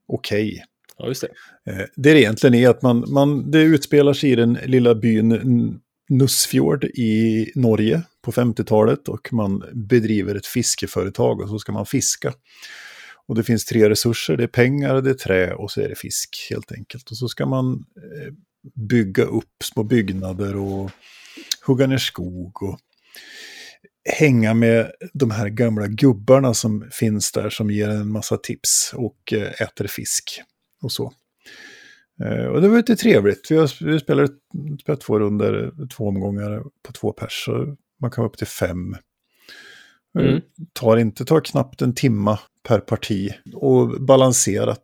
okej. 0.07 0.63
Ja, 0.97 1.07
just 1.07 1.21
det. 1.65 1.71
Eh, 1.71 1.85
Det 1.95 2.19
egentligen 2.19 2.53
är 2.53 2.69
att 2.69 2.81
man, 2.81 3.05
man, 3.07 3.51
det 3.51 3.61
utspelar 3.61 4.13
sig 4.13 4.31
i 4.31 4.35
den 4.35 4.53
lilla 4.65 4.95
byn 4.95 5.79
Nussfjord 6.09 6.83
i 6.83 7.51
Norge 7.55 8.01
på 8.21 8.31
50-talet 8.31 9.07
och 9.09 9.33
man 9.33 9.63
bedriver 9.73 10.35
ett 10.35 10.45
fiskeföretag 10.45 11.41
och 11.41 11.49
så 11.49 11.59
ska 11.59 11.71
man 11.71 11.85
fiska. 11.85 12.33
Och 13.27 13.35
det 13.35 13.43
finns 13.43 13.65
tre 13.65 13.89
resurser, 13.89 14.37
det 14.37 14.43
är 14.43 14.47
pengar, 14.47 15.01
det 15.01 15.09
är 15.09 15.13
trä 15.13 15.53
och 15.53 15.71
så 15.71 15.81
är 15.81 15.89
det 15.89 15.95
fisk 15.95 16.47
helt 16.49 16.71
enkelt. 16.71 17.11
Och 17.11 17.17
så 17.17 17.27
ska 17.27 17.45
man 17.45 17.73
eh, 17.97 18.33
bygga 18.89 19.23
upp 19.23 19.63
små 19.63 19.83
byggnader 19.83 20.55
och 20.57 20.91
hugga 21.67 21.87
ner 21.87 21.97
skog 21.97 22.63
och 22.63 22.79
hänga 24.09 24.53
med 24.53 24.91
de 25.13 25.31
här 25.31 25.49
gamla 25.49 25.87
gubbarna 25.87 26.53
som 26.53 26.87
finns 26.91 27.31
där 27.31 27.49
som 27.49 27.71
ger 27.71 27.89
en 27.89 28.11
massa 28.11 28.37
tips 28.37 28.91
och 28.95 29.33
eh, 29.33 29.61
äter 29.61 29.87
fisk 29.87 30.41
och 30.81 30.91
så. 30.91 31.13
Eh, 32.23 32.45
Och 32.45 32.61
det 32.61 32.67
var 32.67 32.77
lite 32.77 32.95
trevligt. 32.95 33.51
Vi, 33.51 33.99
spelade 33.99 34.33
två 35.05 35.19
runder, 35.19 35.71
två 35.87 36.07
omgångar 36.07 36.63
på 36.83 36.91
två 36.93 37.11
pers. 37.11 37.45
Så 37.45 37.75
man 38.01 38.11
kan 38.11 38.21
vara 38.21 38.29
upp 38.29 38.37
till 38.37 38.47
fem. 38.47 38.95
Mm. 40.19 40.35
Eh, 40.35 40.41
Tar 40.73 40.97
inte, 40.97 41.25
tar 41.25 41.41
knappt 41.41 41.81
en 41.81 41.93
timma 41.93 42.39
per 42.67 42.79
parti. 42.79 43.33
Och 43.53 44.01
balanserat 44.01 44.81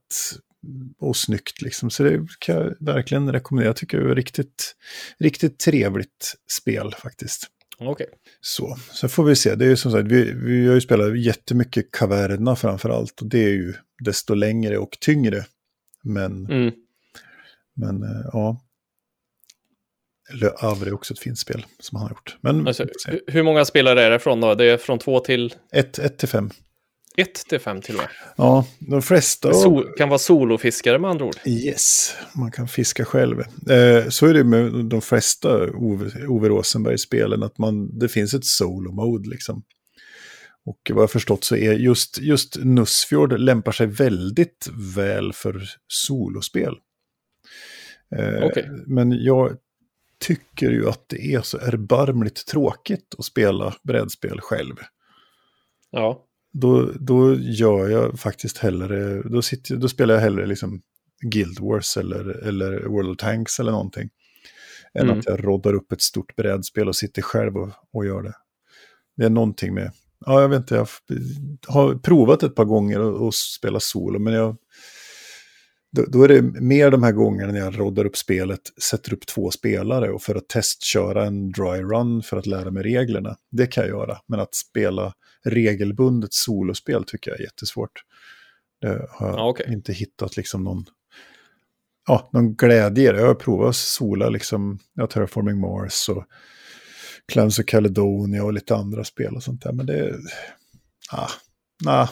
och 1.00 1.18
snyggt 1.18 1.62
liksom. 1.62 1.90
Så 1.90 2.04
det 2.04 2.26
kan 2.40 2.56
jag 2.56 2.74
verkligen 2.80 3.32
rekommendera. 3.32 3.70
Jag 3.70 3.76
tycker 3.76 4.00
det 4.00 4.12
är 4.12 4.16
riktigt, 4.16 4.76
riktigt 5.20 5.60
trevligt 5.60 6.34
spel 6.60 6.96
faktiskt. 6.98 7.48
Okej. 7.84 8.08
Så, 8.42 8.78
så 8.92 9.08
får 9.10 9.24
vi 9.24 9.36
se. 9.36 9.56
Det 9.56 9.66
är 9.66 9.70
ju 9.70 9.76
som 9.76 9.92
sagt, 9.92 10.08
vi, 10.08 10.32
vi 10.34 10.68
har 10.68 10.74
ju 10.74 10.82
spelat 10.82 11.20
jättemycket 11.20 11.92
Caverna 11.92 12.56
framför 12.56 12.90
allt. 12.90 13.22
Och 13.22 13.28
det 13.28 13.44
är 13.44 13.50
ju 13.50 13.74
desto 14.04 14.34
längre 14.34 14.78
och 14.78 14.98
tyngre. 15.00 15.46
Men 16.04 16.46
Mm. 16.46 16.72
men 17.76 18.04
eh, 18.04 18.26
ja. 18.34 18.62
Le 20.34 20.50
Havre 20.58 20.90
är 20.90 20.94
också 20.94 21.14
ett 21.14 21.20
fint 21.20 21.40
spel 21.40 21.66
som 21.80 21.96
han 21.96 22.04
har 22.08 22.12
gjort. 22.12 22.38
Men 22.42 22.68
Alltså, 22.68 22.88
hur 23.28 23.44
många 23.44 23.66
spelare 23.66 24.04
är 24.04 24.10
det 24.10 24.20
från 24.20 24.42
då? 24.42 24.56
Det 24.56 24.66
är 24.66 24.78
från 24.78 25.00
två 25.00 25.20
till 25.20 25.54
ett, 25.72 26.00
ett 26.00 26.18
till 26.18 26.28
fem. 26.30 26.50
Ett 27.18 27.34
till 27.34 27.60
fem 27.60 27.82
till 27.82 27.96
och 27.96 28.02
med. 28.02 28.10
Ja, 28.38 28.68
de 28.80 29.02
flesta... 29.02 29.54
Sol, 29.54 29.94
kan 29.98 30.10
vara 30.10 30.20
solofiskare 30.20 31.00
med 31.00 31.10
andra 31.10 31.26
ord. 31.26 31.36
Yes, 31.46 32.16
man 32.36 32.52
kan 32.52 32.68
fiska 32.68 33.06
själv. 33.06 33.40
Eh, 33.70 34.10
så 34.10 34.26
är 34.28 34.34
det 34.34 34.44
med 34.44 34.86
de 34.86 35.02
flesta 35.02 35.70
Ove, 35.72 36.28
Ove 36.28 36.50
Rosenberg-spelen, 36.50 37.44
att 37.44 37.58
man, 37.58 38.00
det 38.00 38.10
finns 38.10 38.34
ett 38.34 38.46
solo-mode 38.46 39.30
liksom. 39.30 39.64
Och 40.66 40.92
vad 40.94 41.04
jag 41.04 41.12
förstått 41.12 41.44
så 41.44 41.56
är 41.56 41.74
just, 41.74 42.20
just 42.20 42.58
Nussfjord 42.64 43.40
lämpar 43.40 43.72
sig 43.72 43.88
väldigt 43.88 44.70
väl 44.96 45.34
för 45.34 45.64
solospel. 45.88 46.74
Eh, 48.16 48.44
Okej. 48.44 48.70
Men 48.88 49.12
jag 49.24 49.58
tycker 50.20 50.70
ju 50.70 50.90
att 50.90 51.06
det 51.08 51.34
är 51.34 51.42
så 51.42 51.58
erbarmligt 51.58 52.48
tråkigt 52.48 53.16
att 53.18 53.26
spela 53.26 53.76
brädspel 53.84 54.42
själv. 54.42 54.76
Ja. 55.92 56.28
Då, 56.54 56.92
då 57.00 57.36
gör 57.36 57.90
jag 57.90 58.20
faktiskt 58.20 58.58
hellre, 58.58 59.22
då, 59.22 59.42
sitter, 59.42 59.76
då 59.76 59.90
spelar 59.90 60.14
jag 60.14 60.22
hellre 60.22 60.46
liksom 60.46 60.82
Guild 61.22 61.60
Wars 61.60 61.98
eller, 61.98 62.48
eller 62.48 62.84
World 62.88 63.10
of 63.10 63.18
Tanks 63.18 63.60
eller 63.60 63.72
någonting. 63.72 64.10
Än 64.94 65.06
Mm. 65.06 65.20
att 65.20 65.26
jag 65.26 65.48
roddar 65.48 65.74
upp 65.74 65.92
ett 65.92 66.02
stort 66.02 66.36
brädspel 66.36 66.88
och 66.88 66.96
sitter 66.96 67.22
själv 67.22 67.58
och, 67.58 67.70
och 67.94 68.06
gör 68.06 68.22
det. 68.24 68.34
Det 69.18 69.26
är 69.26 69.30
någonting 69.30 69.74
med, 69.74 69.92
ja 70.26 70.42
jag 70.42 70.50
vet 70.50 70.58
inte, 70.58 70.76
jag 70.76 70.88
har 71.68 71.96
provat 71.96 72.44
ett 72.44 72.56
par 72.56 72.66
gånger 72.66 73.00
att 73.00 73.22
att 73.22 73.34
spela 73.34 73.80
solo, 73.80 74.20
men 74.20 74.34
jag, 74.34 74.58
då, 75.92 76.06
då 76.08 76.24
är 76.24 76.28
det 76.28 76.42
mer 76.42 76.92
de 76.92 77.04
här 77.04 77.12
gångerna 77.12 77.52
när 77.52 77.60
jag 77.60 77.80
roddar 77.80 78.06
upp 78.06 78.18
spelet, 78.18 78.62
sätter 78.82 79.14
upp 79.14 79.26
två 79.26 79.52
spelare 79.52 80.12
och 80.12 80.22
för 80.22 80.36
att 80.36 80.50
testköra 80.50 81.26
en 81.26 81.52
dry 81.52 81.82
run 81.82 82.22
för 82.24 82.38
att 82.38 82.46
lära 82.46 82.72
mig 82.72 82.84
reglerna. 82.84 83.36
Det 83.52 83.68
kan 83.68 83.84
jag 83.84 83.90
göra, 83.90 84.18
men 84.28 84.40
att 84.40 84.56
spela 84.56 85.14
regelbundet 85.46 86.34
solospel 86.34 87.04
tycker 87.04 87.32
jag 87.32 87.40
är 87.40 87.44
jättesvårt. 87.44 88.04
Det 88.82 88.88
har 89.10 89.28
jag 89.28 89.40
Ja, 89.40 89.50
okej. 89.50 89.74
inte 89.74 89.94
hittat 89.94 90.38
liksom 90.38 90.64
någon, 90.64 90.86
ja, 92.08 92.30
någon 92.34 92.56
glädje 92.56 93.10
i 93.10 93.12
det. 93.14 93.20
Jag 93.20 93.28
har 93.28 93.36
provat 93.36 93.70
att 93.70 93.76
sola 93.76 94.30
liksom, 94.30 94.80
ja, 94.94 95.08
Terraforming 95.08 95.60
Mars 95.60 96.10
och 96.10 96.26
Clans 97.32 97.60
of 97.60 97.66
Caledonia 97.66 98.44
och 98.44 98.54
lite 98.54 98.76
andra 98.76 99.04
spel 99.04 99.36
och 99.36 99.44
sånt 99.44 99.64
där. 99.64 99.72
Men 99.72 99.86
det, 99.86 100.16
ah, 101.12 101.30
nah, 101.86 102.10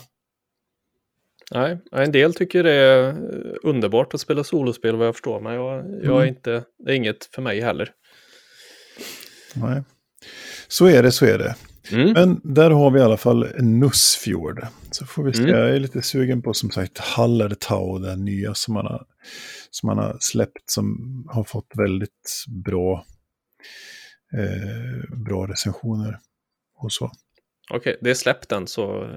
Nej, 1.51 1.77
en 1.91 2.11
del 2.11 2.33
tycker 2.33 2.63
det 2.63 2.71
är 2.73 3.15
underbart 3.63 4.13
att 4.13 4.21
spela 4.21 4.43
solospel 4.43 4.95
vad 4.95 5.07
jag 5.07 5.15
förstår, 5.15 5.39
men 5.41 5.53
jag, 5.53 5.85
jag 6.03 6.03
är 6.17 6.21
Mm. 6.21 6.27
inte, 6.27 6.63
det 6.85 6.91
är 6.91 6.95
inget 6.95 7.25
för 7.25 7.41
mig 7.41 7.61
heller. 7.61 7.91
nej. 9.55 9.83
Så 10.67 10.85
är 10.85 11.03
det, 11.03 11.11
så 11.11 11.25
är 11.25 11.37
det. 11.37 11.55
Mm. 11.91 12.13
Men 12.13 12.41
där 12.43 12.71
har 12.71 12.91
vi 12.91 12.99
i 12.99 13.03
alla 13.03 13.17
fall 13.17 13.47
Nussfjord. 13.59 14.67
Så 14.91 15.05
får 15.05 15.23
vi 15.23 15.33
se, 15.33 15.43
Mm. 15.43 15.55
jag 15.55 15.69
är 15.75 15.79
lite 15.79 16.01
sugen 16.01 16.41
på 16.41 16.53
som 16.53 16.71
sagt 16.71 16.97
Hallertau, 16.97 17.99
den 17.99 18.25
nya 18.25 18.53
som 18.53 18.73
man, 18.73 18.85
har, 18.85 19.05
som 19.69 19.87
man 19.87 19.97
har 19.97 20.17
släppt 20.19 20.63
som 20.65 20.97
har 21.29 21.43
fått 21.43 21.71
väldigt 21.77 22.43
bra, 22.65 23.05
eh, 24.37 25.17
bra 25.17 25.47
recensioner 25.47 26.19
och 26.77 26.91
så. 26.91 27.11
Okej, 27.73 27.97
det 28.01 28.09
är 28.09 28.13
släppt 28.15 28.51
än 28.51 28.67
så, 28.67 29.07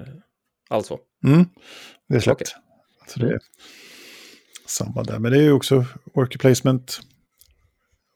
alltså. 0.69 0.97
Mm, 1.25 1.45
det 2.09 2.15
är 2.15 2.19
släppt. 2.19 2.41
Okej. 2.41 3.13
Så 3.13 3.19
det 3.19 3.33
är 3.33 3.39
samma 4.67 5.03
där, 5.03 5.19
men 5.19 5.31
det 5.31 5.37
är 5.37 5.41
ju 5.43 5.51
också 5.51 5.85
worker 6.13 6.39
placement. 6.39 6.99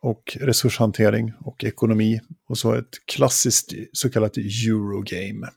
Och 0.08 0.38
resurshantering 0.42 1.34
och 1.40 1.64
ekonomi. 1.64 2.20
Och 2.50 2.58
så 2.58 2.74
ett 2.74 3.06
klassiskt 3.06 3.74
så 3.94 4.10
kallat 4.10 4.38
Eurogame. 4.38 5.48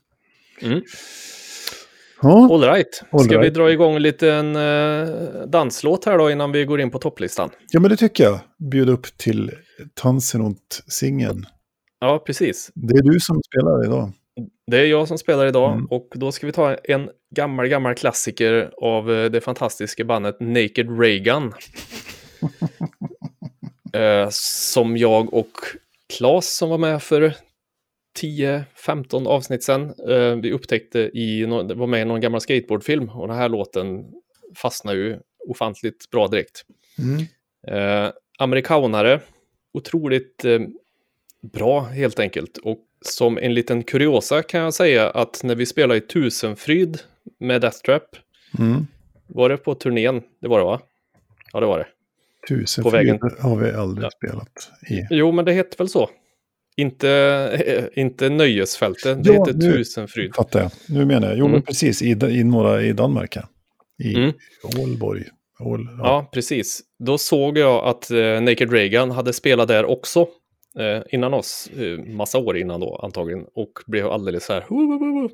Mm. 0.61 0.81
Ja, 2.21 2.49
All 2.53 2.61
right. 2.63 3.03
All 3.11 3.19
Ska 3.23 3.37
vi 3.37 3.43
right. 3.43 3.53
dra 3.53 3.71
igång 3.71 3.95
en 3.95 4.01
liten 4.01 4.55
eh, 4.55 5.07
danslåt 5.47 6.05
här 6.05 6.17
då 6.17 6.31
innan 6.31 6.51
vi 6.51 6.65
går 6.65 6.81
in 6.81 6.91
på 6.91 6.99
topplistan? 6.99 7.49
ja, 7.71 7.79
men 7.79 7.89
det 7.91 7.97
tycker 7.97 8.23
jag. 8.23 8.39
Bjud 8.71 8.89
upp 8.89 9.17
till 9.17 9.51
Tansenont-singeln. 9.93 11.45
Ja, 11.99 12.23
precis. 12.25 12.71
Det 12.75 12.93
är 12.97 13.03
du 13.03 13.19
som 13.19 13.41
spelar 13.43 13.85
idag. 13.85 14.11
Det 14.71 14.77
är 14.77 14.85
jag 14.85 15.07
som 15.07 15.17
spelar 15.17 15.47
idag 15.47 15.73
Mm. 15.73 15.85
och 15.85 16.07
då 16.15 16.31
ska 16.31 16.45
vi 16.47 16.53
ta 16.53 16.75
en 16.75 17.09
gammal, 17.35 17.67
gammal 17.67 17.95
klassiker 17.95 18.71
av 18.81 19.11
eh, 19.11 19.31
det 19.31 19.41
fantastiska 19.41 20.05
bandet 20.05 20.37
Naked 20.39 20.99
Reagan. 20.99 21.53
eh, 23.93 24.27
som 24.31 24.97
jag 24.97 25.33
och 25.33 25.51
Claes 26.17 26.57
som 26.57 26.69
var 26.69 26.77
med 26.77 27.03
för 27.03 27.33
10-15 28.19 29.27
avsnitt 29.27 29.63
sedan. 29.63 29.93
Eh, 30.09 30.35
vi 30.35 30.51
upptäckte 30.51 30.99
i, 30.99 31.45
var 31.45 31.87
med 31.87 32.01
i 32.01 32.05
någon 32.05 32.21
gammal 32.21 32.41
skateboardfilm 32.41 33.09
och 33.09 33.27
den 33.27 33.37
här 33.37 33.49
låten 33.49 34.05
fastnade 34.55 34.97
ju 34.97 35.19
ofantligt 35.47 36.09
bra 36.09 36.27
direkt. 36.27 36.65
Mm. 36.99 37.25
Eh, 37.67 38.11
amerikanare, 38.39 39.19
otroligt 39.73 40.45
eh, 40.45 40.59
bra 41.53 41.79
helt 41.81 42.19
enkelt. 42.19 42.57
Och 42.57 42.77
som 43.01 43.37
en 43.37 43.53
liten 43.53 43.83
kuriosa 43.83 44.43
kan 44.43 44.61
jag 44.61 44.73
säga 44.73 45.09
att 45.09 45.41
när 45.43 45.55
vi 45.55 45.65
spelade 45.65 45.97
i 45.97 46.01
Tusenfryd 46.01 47.01
med 47.39 47.61
Death 47.61 47.77
Trap, 47.77 48.03
Mm. 48.59 48.87
var 49.27 49.49
det 49.49 49.57
på 49.57 49.75
turnén? 49.75 50.21
Det 50.41 50.47
var 50.47 50.59
det 50.59 50.65
va? 50.65 50.81
Ja, 51.53 51.59
det 51.59 51.65
var 51.65 51.79
det. 51.79 51.87
Tusen 52.49 52.83
På 52.83 52.89
vägen. 52.89 53.19
har 53.39 53.55
vi 53.55 53.71
aldrig 53.71 54.05
Ja. 54.05 54.09
spelat 54.11 54.69
i. 54.89 55.07
Jo, 55.09 55.31
men 55.31 55.45
det 55.45 55.53
hette 55.53 55.75
väl 55.77 55.89
så. 55.89 56.09
Inte, 56.77 57.09
eh, 57.67 58.01
inte 58.03 58.29
Nöjesfältet, 58.29 59.23
det 59.23 59.33
Ja, 59.33 59.45
heter 59.45 59.59
Tusenfryd. 59.59 60.35
Fattar 60.35 60.59
jag. 60.61 60.71
Nu 60.89 61.05
menar 61.05 61.27
jag. 61.27 61.37
Jo, 61.37 61.45
Mm. 61.45 61.51
men 61.51 61.61
precis. 61.61 62.01
I, 62.01 62.09
i 62.29 62.43
några 62.43 62.81
i 62.81 62.93
Danmark. 62.93 63.35
Ja. 63.35 63.43
I 64.03 64.15
Mm. 64.15 64.31
Ålborg. 64.79 65.23
Ål, 65.59 65.85
ja. 65.89 65.97
Ja, 66.03 66.29
precis. 66.33 66.81
Då 67.05 67.17
såg 67.17 67.57
jag 67.57 67.85
att 67.87 68.11
eh, 68.11 68.41
Naked 68.41 68.71
Reagan 68.71 69.11
hade 69.11 69.33
spelat 69.33 69.67
där 69.67 69.85
också. 69.85 70.27
Eh, 70.79 71.01
innan 71.09 71.33
oss, 71.33 71.69
eh, 71.77 71.99
massa 71.99 72.37
år 72.37 72.57
innan 72.57 72.79
då 72.79 72.95
antagligen. 73.03 73.45
Och 73.55 73.71
blev 73.87 74.07
alldeles 74.07 74.45
så 74.45 74.53
här. 74.53 74.65
"Hu, 74.69 74.75
hu, 74.75 74.99
hu, 74.99 75.21
hu." 75.21 75.29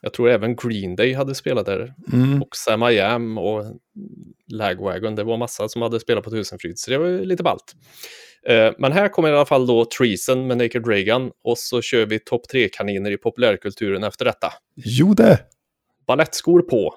Jag 0.00 0.12
tror 0.12 0.30
även 0.30 0.56
Green 0.56 0.96
Day 0.96 1.12
hade 1.12 1.34
spelat 1.34 1.66
där. 1.66 1.94
Mm. 2.12 2.42
Och 2.42 2.56
Sam 2.56 2.82
I 2.82 3.00
Am 3.00 3.38
och 3.38 3.64
Lagwagon. 4.52 5.14
Det 5.14 5.24
var 5.24 5.36
massa 5.36 5.68
som 5.68 5.82
hade 5.82 6.00
spelat 6.00 6.24
på 6.24 6.30
Tusenfryd. 6.30 6.78
Så 6.78 6.90
det 6.90 6.98
var 6.98 7.08
lite 7.08 7.42
ballt. 7.42 7.74
Eh, 8.46 8.72
men 8.78 8.92
här 8.92 9.08
kommer 9.08 9.28
i 9.28 9.32
alla 9.32 9.46
fall 9.46 9.66
då 9.66 9.84
Treason 9.84 10.46
med 10.46 10.58
Naked 10.58 10.86
Reagan. 10.88 11.30
Och 11.44 11.58
så 11.58 11.82
kör 11.82 12.06
vi 12.06 12.18
topp 12.18 12.48
tre-kaniner 12.48 13.10
i 13.10 13.16
populärkulturen 13.16 14.04
efter 14.04 14.24
detta. 14.24 14.52
Jo, 14.74 15.14
det. 15.14 15.38
Balettskor 16.06 16.62
på. 16.62 16.94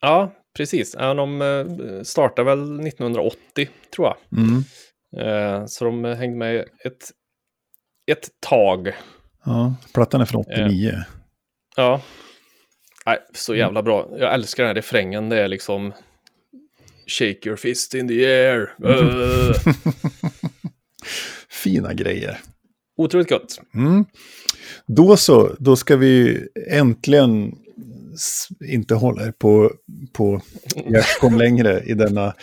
Ja, 0.00 0.32
precis. 0.56 0.96
Ja, 0.98 1.14
de 1.14 1.42
eh, 1.42 2.02
startade 2.02 2.56
väl 2.56 2.86
1980, 2.86 3.68
tror 3.96 4.06
jag. 4.06 4.16
Mm. 4.38 4.64
Eh, 5.16 5.66
Så 5.66 5.84
de 5.84 6.04
hängde 6.04 6.36
med 6.38 6.56
ett, 6.84 7.10
ett 8.10 8.28
tag. 8.48 8.92
Ja, 9.44 9.74
plattan 9.94 10.20
är 10.20 10.24
från 10.24 10.40
89. 10.40 10.94
Ja. 11.76 12.02
Nej, 13.06 13.18
så 13.34 13.54
jävla 13.54 13.82
bra. 13.82 14.08
Jag 14.18 14.34
älskar 14.34 14.62
den 14.62 14.68
här 14.68 14.74
refrängen. 14.74 15.28
Det 15.28 15.40
är 15.40 15.48
liksom... 15.48 15.92
Shake 17.08 17.48
your 17.48 17.56
fist 17.56 17.94
in 17.94 18.08
the 18.08 18.26
air. 18.26 18.74
Uh. 18.84 19.52
Fina 21.50 21.94
grejer. 21.94 22.40
Otroligt 22.96 23.28
gott. 23.28 23.60
Mm. 23.74 24.04
Då 24.86 25.16
så, 25.16 25.56
då 25.58 25.76
ska 25.76 25.96
vi 25.96 26.46
äntligen 26.70 27.58
inte 28.72 28.94
hålla 28.94 29.26
er 29.26 29.32
på, 29.32 29.72
på 30.12 30.40
hjärtkom 30.90 31.38
längre 31.38 31.80
i 31.80 31.94
denna 31.94 32.34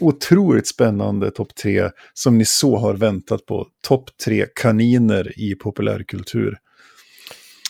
otroligt 0.00 0.66
spännande 0.66 1.30
topp 1.30 1.54
tre 1.54 1.90
som 2.14 2.38
ni 2.38 2.44
så 2.44 2.76
har 2.76 2.94
väntat 2.94 3.46
på. 3.46 3.66
Topp 3.82 4.10
tre 4.24 4.46
kaniner 4.54 5.40
i 5.40 5.54
populärkultur. 5.54 6.58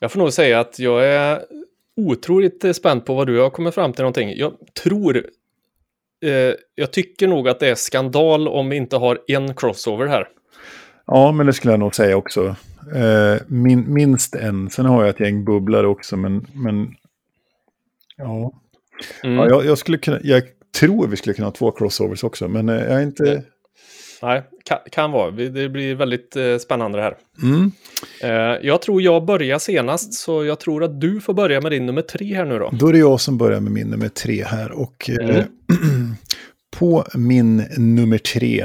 Jag 0.00 0.12
får 0.12 0.20
nog 0.20 0.32
säga 0.32 0.60
att 0.60 0.78
jag 0.78 1.06
är 1.06 1.42
otroligt 1.96 2.64
eh, 2.64 2.72
spänd 2.72 3.06
på 3.06 3.14
vad 3.14 3.26
du 3.26 3.40
har 3.40 3.50
kommit 3.50 3.74
fram 3.74 3.92
till 3.92 4.02
någonting. 4.02 4.36
Jag 4.36 4.52
tror... 4.82 5.26
Eh, 6.24 6.54
jag 6.74 6.92
tycker 6.92 7.28
nog 7.28 7.48
att 7.48 7.60
det 7.60 7.68
är 7.68 7.74
skandal 7.74 8.48
om 8.48 8.68
vi 8.68 8.76
inte 8.76 8.96
har 8.96 9.18
en 9.26 9.54
crossover 9.54 10.06
här. 10.06 10.28
Ja, 11.06 11.32
men 11.32 11.46
det 11.46 11.52
skulle 11.52 11.72
jag 11.72 11.80
nog 11.80 11.94
säga 11.94 12.16
också. 12.16 12.56
Eh, 12.94 13.42
min, 13.46 13.94
minst 13.94 14.34
en. 14.34 14.70
Sen 14.70 14.86
har 14.86 15.00
jag 15.00 15.10
ett 15.10 15.20
gäng 15.20 15.44
bubblare 15.44 15.86
också, 15.86 16.16
men... 16.16 16.46
men 16.54 16.94
ja. 18.16 18.52
Mm. 19.24 19.36
ja 19.36 19.48
jag, 19.48 19.66
jag, 19.66 19.78
skulle 19.78 19.98
kunna, 19.98 20.18
jag 20.22 20.42
tror 20.80 21.06
vi 21.06 21.16
skulle 21.16 21.34
kunna 21.34 21.46
ha 21.46 21.52
två 21.52 21.70
crossovers 21.70 22.24
också, 22.24 22.48
men 22.48 22.68
eh, 22.68 22.74
jag 22.74 22.92
är 22.92 23.02
inte... 23.02 23.42
Nej, 24.22 24.42
kan, 24.64 24.78
kan 24.92 25.12
vara. 25.12 25.30
Det 25.30 25.68
blir 25.68 25.94
väldigt 25.94 26.36
eh, 26.36 26.58
spännande 26.58 26.98
det 26.98 27.02
här. 27.02 27.16
Mm. 27.42 27.72
Eh, 28.22 28.66
jag 28.66 28.82
tror 28.82 29.02
jag 29.02 29.24
börjar 29.24 29.58
senast, 29.58 30.14
så 30.14 30.44
jag 30.44 30.60
tror 30.60 30.84
att 30.84 31.00
du 31.00 31.20
får 31.20 31.34
börja 31.34 31.60
med 31.60 31.72
din 31.72 31.86
nummer 31.86 32.02
tre 32.02 32.34
här 32.34 32.44
nu 32.44 32.58
då. 32.58 32.70
Då 32.72 32.88
är 32.88 32.92
det 32.92 32.98
jag 32.98 33.20
som 33.20 33.38
börjar 33.38 33.60
med 33.60 33.72
min 33.72 33.86
nummer 33.86 34.08
tre 34.08 34.44
här. 34.44 34.72
Och 34.72 35.10
eh, 35.10 35.44
Mm. 35.82 36.14
på 36.76 37.04
min 37.14 37.56
nummer 37.76 38.18
tre 38.18 38.60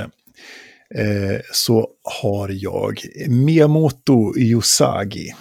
eh, 0.95 1.41
så 1.51 1.87
har 2.21 2.49
jag 2.53 2.99
Miyamoto 3.27 4.37
Yosagi. 4.37 5.33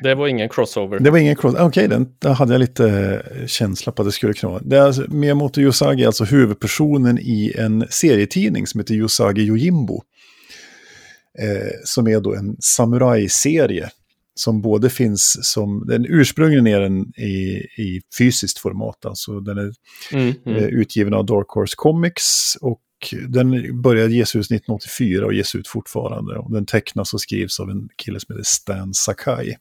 Det 0.00 0.14
var 0.14 0.28
ingen 0.28 0.48
crossover. 0.48 0.98
Det 0.98 1.10
var 1.10 1.18
ingen 1.18 1.36
cross. 1.36 1.54
ah, 1.54 1.64
Okej, 1.64 1.88
den 1.88 2.08
där 2.18 2.32
hade 2.32 2.54
jag 2.54 2.60
lite 2.60 2.88
eh, 3.40 3.46
känsla 3.46 3.92
på 3.92 4.02
att 4.02 4.08
det 4.08 4.12
skulle 4.12 4.32
kunna 4.32 4.52
vara. 4.52 4.62
Det 4.64 4.76
är 4.76 4.80
alltså, 4.80 5.04
Miyamoto 5.08 5.60
Yosagi 5.60 6.02
är 6.02 6.06
alltså 6.06 6.24
huvudpersonen 6.24 7.18
i 7.18 7.52
en 7.58 7.86
serietidning 7.90 8.66
som 8.66 8.80
heter 8.80 8.94
Yosagi 8.94 9.42
Yojimbo. 9.42 10.02
Eh, 11.38 11.70
som 11.84 12.08
är 12.08 12.20
då 12.20 12.34
en 12.34 12.56
samurajserie. 12.60 13.90
Som 14.36 14.62
både 14.62 14.90
finns 14.90 15.38
som, 15.42 15.84
den 15.86 16.06
ursprungligen 16.08 16.66
är 16.66 16.80
den 16.80 17.00
i, 17.16 17.66
i 17.78 18.00
fysiskt 18.18 18.58
format, 18.58 19.06
alltså 19.06 19.40
den 19.40 19.58
är 19.58 19.72
Mm, 20.12 20.34
mm. 20.46 20.58
eh, 20.58 20.64
utgiven 20.64 21.14
av 21.14 21.26
Dark 21.26 21.48
Horse 21.48 21.74
Comics 21.76 22.56
och 22.60 22.80
den 23.28 23.82
började 23.82 24.14
ges 24.14 24.36
ut 24.36 24.40
1984 24.40 25.26
och 25.26 25.34
ges 25.34 25.54
ut 25.54 25.68
fortfarande. 25.68 26.38
Och 26.38 26.52
den 26.52 26.66
tecknas 26.66 27.14
och 27.14 27.20
skrivs 27.20 27.60
av 27.60 27.70
en 27.70 27.88
kille 27.96 28.20
som 28.20 28.34
heter 28.34 28.44
Stan 28.44 28.94
Sakai. 28.94 29.56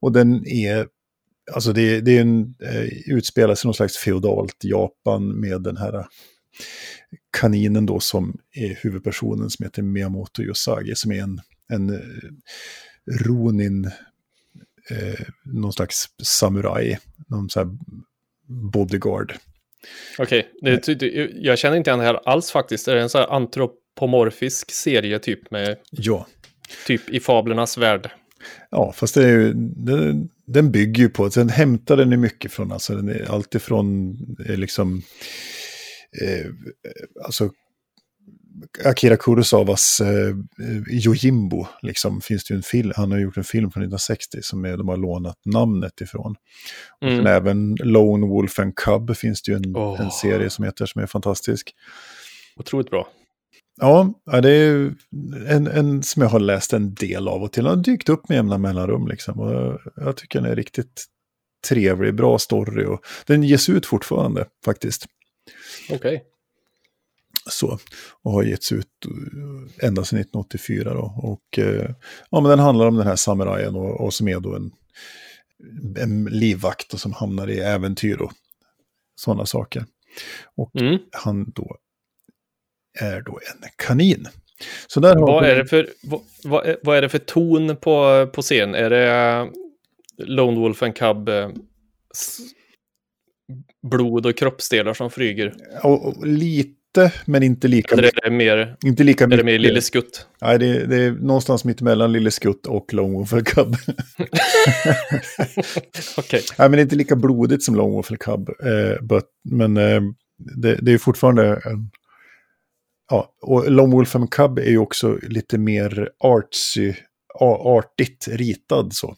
Och 0.00 0.12
den 0.12 0.46
är, 0.48 0.86
alltså 1.52 1.72
det, 1.72 2.00
det 2.00 2.16
är 2.16 2.20
en, 2.20 2.54
eh, 2.62 2.84
utspelar 3.14 3.54
sig 3.54 3.68
någon 3.68 3.74
slags 3.74 3.96
feodalt 3.96 4.56
Japan 4.64 5.40
med 5.40 5.62
den 5.62 5.76
här 5.76 6.06
kaninen 7.40 7.86
då 7.86 8.00
som 8.00 8.36
är 8.54 8.78
huvudpersonen 8.82 9.50
som 9.50 9.64
heter 9.64 9.82
Miyamoto 9.82 10.42
Yosagi 10.42 10.94
som 10.94 11.12
är 11.12 11.22
en, 11.22 11.40
en 11.72 11.90
eh, 11.90 12.00
ronin, 13.26 13.84
eh, 14.90 15.20
någon 15.44 15.72
slags 15.72 16.06
samuraj, 16.22 16.98
någon 17.28 17.50
sån 17.50 17.68
här 17.68 17.78
bodyguard. 18.72 19.34
Okej, 20.18 20.48
det- 20.62 20.98
det- 21.00 21.30
jag 21.34 21.58
känner 21.58 21.76
inte 21.76 21.90
igen 21.90 21.98
det 21.98 22.04
här 22.04 22.28
alls 22.28 22.50
faktiskt. 22.50 22.86
Det 22.86 22.92
är 22.92 22.96
en 22.96 23.08
sån 23.08 23.20
här 23.20 23.28
antropomorfisk 23.28 24.70
serie 24.70 25.18
typ 25.18 25.50
med 25.50 25.78
Ja. 25.90 26.26
typ 26.86 27.10
i 27.10 27.20
fablernas 27.20 27.78
värld. 27.78 28.10
Ja, 28.70 28.92
fast 28.92 29.14
det 29.14 29.24
är 29.24 29.28
ju, 29.28 29.52
den, 29.76 30.28
den 30.46 30.70
bygger 30.72 31.02
ju 31.02 31.08
på, 31.08 31.28
den 31.28 31.48
hämtar 31.48 31.96
den 31.96 32.10
ju 32.10 32.16
mycket 32.16 32.52
från, 32.52 32.72
alltså 32.72 32.94
den 32.94 33.08
är 33.08 33.30
alltifrån 33.30 34.16
eh, 34.48 34.56
liksom, 34.56 35.02
eh, 36.22 36.46
alltså 37.24 37.50
Akira 38.84 39.16
Kurosawas 39.16 40.00
eh, 40.00 40.36
Yojimbo, 40.90 41.66
liksom, 41.82 42.20
finns 42.20 42.44
det 42.44 42.54
ju 42.54 42.56
en 42.56 42.62
film, 42.62 42.92
han 42.96 43.12
har 43.12 43.18
gjort 43.18 43.36
en 43.36 43.44
film 43.44 43.70
från 43.70 43.82
1960 43.82 44.38
som 44.42 44.64
är, 44.64 44.76
de 44.76 44.88
har 44.88 44.96
lånat 44.96 45.38
namnet 45.44 46.00
ifrån. 46.00 46.34
Och 47.00 47.06
Mm. 47.08 47.18
sen 47.18 47.26
även 47.26 47.76
Lone 47.80 48.26
Wolf 48.26 48.58
and 48.58 48.74
Cub 48.76 49.16
finns 49.16 49.42
det 49.42 49.52
ju 49.52 49.56
en, 49.56 49.76
Åh. 49.76 50.00
en 50.00 50.10
serie 50.10 50.50
som 50.50 50.64
heter, 50.64 50.86
som 50.86 51.02
är 51.02 51.06
fantastisk. 51.06 51.74
Otroligt 52.56 52.90
bra. 52.90 53.08
Ja, 53.80 54.14
det 54.42 54.50
är 54.50 54.94
en, 55.48 55.66
en 55.66 56.02
som 56.02 56.22
jag 56.22 56.28
har 56.28 56.40
läst 56.40 56.72
en 56.72 56.94
del 56.94 57.28
av 57.28 57.42
och 57.42 57.52
till. 57.52 57.64
Den 57.64 57.76
har 57.76 57.84
dykt 57.84 58.08
upp 58.08 58.28
med 58.28 58.36
jämna 58.36 58.58
mellanrum. 58.58 59.08
Liksom. 59.08 59.40
Och 59.40 59.80
jag, 59.96 60.16
tycker 60.16 60.40
den 60.40 60.50
är 60.50 60.56
riktigt 60.56 61.06
trevlig, 61.68 62.14
bra 62.14 62.38
story. 62.38 62.84
Och 62.84 63.04
den 63.26 63.42
ges 63.42 63.68
ut 63.68 63.86
fortfarande 63.86 64.46
faktiskt. 64.64 65.06
Okej. 65.90 66.24
Så, 67.50 67.78
och 68.22 68.32
har 68.32 68.42
getts 68.42 68.72
ut 68.72 68.86
ända 69.82 70.04
sedan 70.04 70.18
1984. 70.18 70.94
Då. 70.94 71.14
Och, 71.16 71.58
eh, 71.58 71.90
ja, 72.30 72.40
men 72.40 72.50
den 72.50 72.58
handlar 72.58 72.86
om 72.86 72.96
den 72.96 73.06
här 73.06 73.16
samurajen 73.16 73.76
och, 73.76 74.00
och 74.00 74.14
som 74.14 74.28
är 74.28 74.40
då 74.40 74.56
en, 74.56 74.72
en 75.96 76.24
livvakt 76.24 76.94
och 76.94 77.00
som 77.00 77.12
hamnar 77.12 77.50
i 77.50 77.60
äventyr 77.60 78.16
och 78.22 78.32
sådana 79.16 79.46
saker. 79.46 79.84
Och 80.56 80.76
Mm. 80.80 80.98
han 81.12 81.50
då 81.50 81.76
är 83.00 83.20
då 83.22 83.32
en 83.32 83.68
kanin. 83.86 84.28
Så 84.86 85.00
där 85.00 85.14
Vad, 85.16 85.44
är 85.44 85.56
det 85.56 85.66
för, 85.66 85.88
vad, 86.02 86.20
vad, 86.44 86.66
är- 86.66 86.76
vad 86.82 86.96
är 86.96 87.02
det 87.02 87.08
för 87.08 87.18
ton 87.18 87.76
på, 87.76 88.26
på 88.32 88.42
scen? 88.42 88.74
Är 88.74 88.90
det 88.90 89.10
eh, 89.10 89.46
Lone 90.26 90.60
Wolf 90.60 90.82
and 90.82 90.96
Cub 90.96 91.28
eh, 91.28 91.48
blod 93.90 94.26
och 94.26 94.36
kroppsdelar 94.36 94.94
som 94.94 95.10
flyger? 95.10 95.54
Och, 95.82 96.06
och 96.06 96.26
lite, 96.26 97.12
men 97.26 97.42
inte 97.42 97.68
lika, 97.68 97.94
Eller 97.94 98.04
är 98.04 98.30
det 98.30 98.36
mer, 98.36 98.76
inte 98.84 99.04
lika 99.04 99.24
är 99.24 99.28
mycket. 99.28 99.40
det 99.40 99.44
mer 99.52 99.58
Lille 99.58 99.82
Skutt? 99.82 100.26
Nej, 100.40 100.58
det, 100.58 100.86
det 100.86 100.96
är 101.02 101.10
någonstans 101.10 101.64
mitt 101.64 101.80
emellan 101.80 102.12
Lille 102.12 102.30
Skutt 102.30 102.66
och 102.66 102.94
Lone 102.94 103.12
Wolf 103.14 103.32
and 103.32 103.46
Cub. 103.46 103.74
Okej. 106.18 106.42
Nej, 106.58 106.68
men 106.70 106.78
inte 106.80 106.96
lika 106.96 107.16
blodigt 107.16 107.62
som 107.62 107.74
Lone 107.74 107.92
Wolf 107.92 108.10
and 108.10 108.20
Cub. 108.20 108.48
Eh, 108.48 109.02
but, 109.02 109.24
men 109.44 109.76
eh, 109.76 110.00
det, 110.56 110.74
det 110.82 110.92
är 110.92 110.98
fortfarande 110.98 111.60
en... 111.64 111.90
Ja, 113.10 113.34
och 113.42 113.70
Lone 113.70 113.92
Wolf 113.94 114.16
and 114.16 114.30
Cub 114.30 114.58
är 114.58 114.70
ju 114.70 114.78
också 114.78 115.18
lite 115.22 115.58
mer 115.58 116.08
artsy, 116.18 116.94
artigt 117.40 118.28
ritad 118.28 118.92
så. 118.94 119.16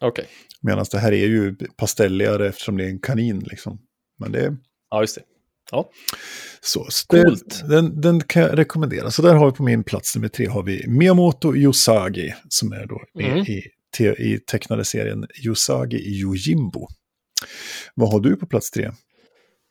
Okej. 0.00 0.26
Medan 0.62 0.84
det 0.90 0.98
här 0.98 1.12
är 1.12 1.26
ju 1.26 1.56
pastelligare 1.76 2.48
eftersom 2.48 2.76
det 2.76 2.84
är 2.84 2.88
en 2.88 3.00
kanin 3.00 3.38
liksom. 3.40 3.78
Men 4.18 4.32
det 4.32 4.40
är 4.44 4.56
Ja, 4.90 5.00
just 5.00 5.14
det. 5.14 5.22
Ja. 5.70 5.90
så. 6.60 6.86
Coolt. 7.06 7.62
Den, 7.68 8.00
den 8.00 8.20
kan 8.20 8.42
jag 8.42 8.58
rekommendera. 8.58 9.10
Så 9.10 9.22
där 9.22 9.34
har 9.34 9.46
vi 9.46 9.52
på 9.56 9.62
min 9.62 9.84
plats 9.84 10.16
nummer 10.16 10.28
tre 10.28 10.46
har 10.46 10.62
vi 10.62 10.84
Miyamoto 10.88 11.56
Yosagi 11.56 12.34
som 12.48 12.72
är 12.72 12.86
då 12.86 13.00
Mm. 13.24 13.38
i, 13.38 13.62
te, 13.96 14.04
i 14.08 14.38
tecknade 14.46 14.84
serien 14.84 15.26
Yosagi 15.46 15.96
Yojimbo. 16.20 16.88
Vad 17.94 18.12
har 18.12 18.20
du 18.20 18.36
på 18.36 18.46
plats 18.46 18.70
tre? 18.70 18.90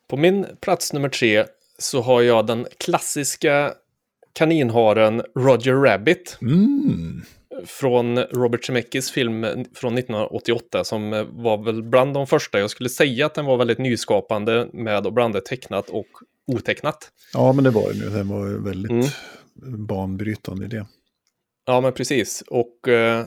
På 0.10 0.18
min 0.18 0.46
plats 0.62 0.94
nummer 0.94 1.10
tre 1.10 1.46
så 1.80 2.02
har 2.02 2.22
jag 2.22 2.46
den 2.48 2.68
klassiska 2.78 3.74
kaninharen 4.34 5.24
Roger 5.36 5.74
Rabbit 5.74 6.38
Mm. 6.42 7.22
från 7.66 8.20
Robert 8.20 8.66
Zemeckis 8.66 9.12
film 9.12 9.42
från 9.76 9.98
1988 9.98 10.84
som 10.84 11.10
var 11.32 11.64
väl 11.64 11.84
bland 11.84 12.14
de 12.14 12.28
första. 12.28 12.60
Jag 12.60 12.70
skulle 12.70 12.90
säga 12.90 13.26
att 13.26 13.34
den 13.36 13.46
var 13.46 13.58
väldigt 13.58 13.78
nyskapande 13.78 14.68
med 14.74 15.08
att 15.08 15.14
blanda 15.14 15.42
tecknat 15.42 15.90
och 15.90 16.08
otecknat. 16.48 17.12
Ja, 17.34 17.54
men 17.54 17.64
det 17.64 17.70
var 17.70 17.94
det 17.94 18.00
nu. 18.00 18.10
Den 18.10 18.28
var 18.28 18.48
väldigt 18.64 18.92
Mm. 18.92 19.86
banbrytande 19.88 20.66
i 20.66 20.68
det. 20.68 20.86
Ja, 21.66 21.82
men 21.82 21.94
precis. 21.94 22.44
Och 22.48 22.88
eh, 22.88 23.26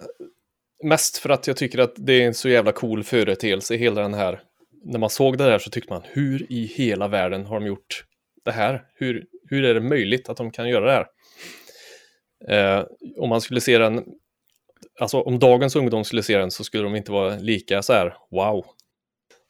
mest 0.84 1.16
för 1.18 1.28
att 1.28 1.46
jag 1.46 1.56
tycker 1.56 1.78
att 1.78 1.94
det 1.96 2.12
är 2.22 2.26
en 2.26 2.34
så 2.34 2.48
jävla 2.48 2.72
cool 2.72 3.04
företeelse, 3.04 3.76
hela 3.76 4.02
den 4.02 4.14
här. 4.14 4.40
När 4.84 4.98
man 4.98 5.10
såg 5.10 5.38
det 5.38 5.44
där 5.44 5.58
så 5.58 5.70
tyckte 5.70 5.92
man, 5.92 6.02
hur 6.04 6.52
i 6.52 6.66
hela 6.66 7.08
världen 7.08 7.46
har 7.46 7.60
de 7.60 7.66
gjort 7.66 8.04
det 8.46 8.52
här? 8.52 8.84
Hur, 8.94 9.26
hur 9.50 9.64
är 9.64 9.74
det 9.74 9.80
möjligt 9.80 10.28
att 10.28 10.36
de 10.36 10.50
kan 10.50 10.68
göra 10.68 10.84
det 10.84 10.92
här? 10.92 11.06
Eh, 12.48 12.84
om 13.16 13.28
man 13.28 13.40
skulle 13.40 13.60
se 13.60 13.78
den, 13.78 14.04
alltså 15.00 15.20
om 15.20 15.38
dagens 15.38 15.76
ungdom 15.76 16.04
skulle 16.04 16.22
se 16.22 16.38
den 16.38 16.50
så 16.50 16.64
skulle 16.64 16.82
de 16.82 16.96
inte 16.96 17.12
vara 17.12 17.36
lika 17.36 17.82
så 17.82 17.92
här, 17.92 18.16
wow. 18.30 18.66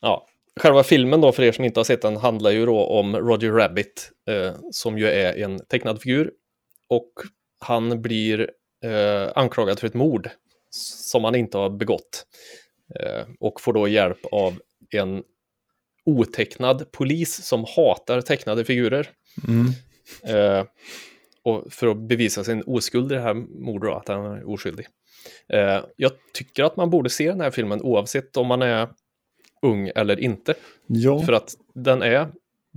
Ja, 0.01 0.27
själva 0.61 0.83
filmen 0.83 1.21
då, 1.21 1.33
för 1.33 1.43
er 1.43 1.53
som 1.53 1.65
inte 1.65 1.81
har 1.81 1.85
sett 1.85 2.03
den, 2.03 2.17
handlar 2.17 2.51
ju 2.51 2.67
då 2.67 2.85
om 2.85 3.17
Roger 3.17 3.53
Rabbit, 3.53 4.11
eh, 4.29 4.55
som 4.71 4.99
ju 4.99 5.07
är 5.07 5.45
en 5.45 5.59
tecknad 5.59 6.03
figur. 6.03 6.33
Och 6.89 7.13
han 7.61 8.03
blir 8.03 8.51
eh, 8.85 9.33
anklagad 9.35 9.79
för 9.79 9.87
ett 9.87 9.95
mord 9.95 10.31
som 10.71 11.25
han 11.25 11.35
inte 11.35 11.59
har 11.59 11.71
begått. 11.71 12.27
Eh, 13.01 13.27
och 13.41 13.61
får 13.61 13.73
då 13.73 13.89
hjälp 13.89 14.27
av 14.33 14.59
en 14.91 15.23
otecknad 16.07 16.93
polis 16.93 17.35
som 17.47 17.65
hatar 17.77 18.21
tecknade 18.21 18.65
figurer. 18.65 19.09
Mm. 19.49 19.67
Eh, 20.25 20.65
och 21.43 21.73
för 21.73 21.87
att 21.87 22.09
bevisa 22.09 22.45
sin 22.45 22.63
oskuld 22.67 23.13
i 23.13 23.15
det 23.15 23.21
här 23.21 23.35
mordet, 23.35 23.95
att 23.95 24.09
han 24.09 24.25
är 24.25 24.51
oskyldig. 24.51 24.87
Eh, 25.53 25.85
jag 25.97 26.13
tycker 26.35 26.65
att 26.65 26.77
man 26.77 26.91
borde 26.91 27.11
se 27.11 27.29
den 27.29 27.41
här 27.41 27.51
filmen 27.51 27.83
oavsett 27.83 28.37
om 28.37 28.47
man 28.47 28.63
är 28.63 28.89
ung 29.63 29.91
eller 29.95 30.21
inte. 30.21 30.55
Ja, 30.87 31.23
För 31.23 31.33
att 31.33 31.57
den 31.75 32.03
är 32.03 32.29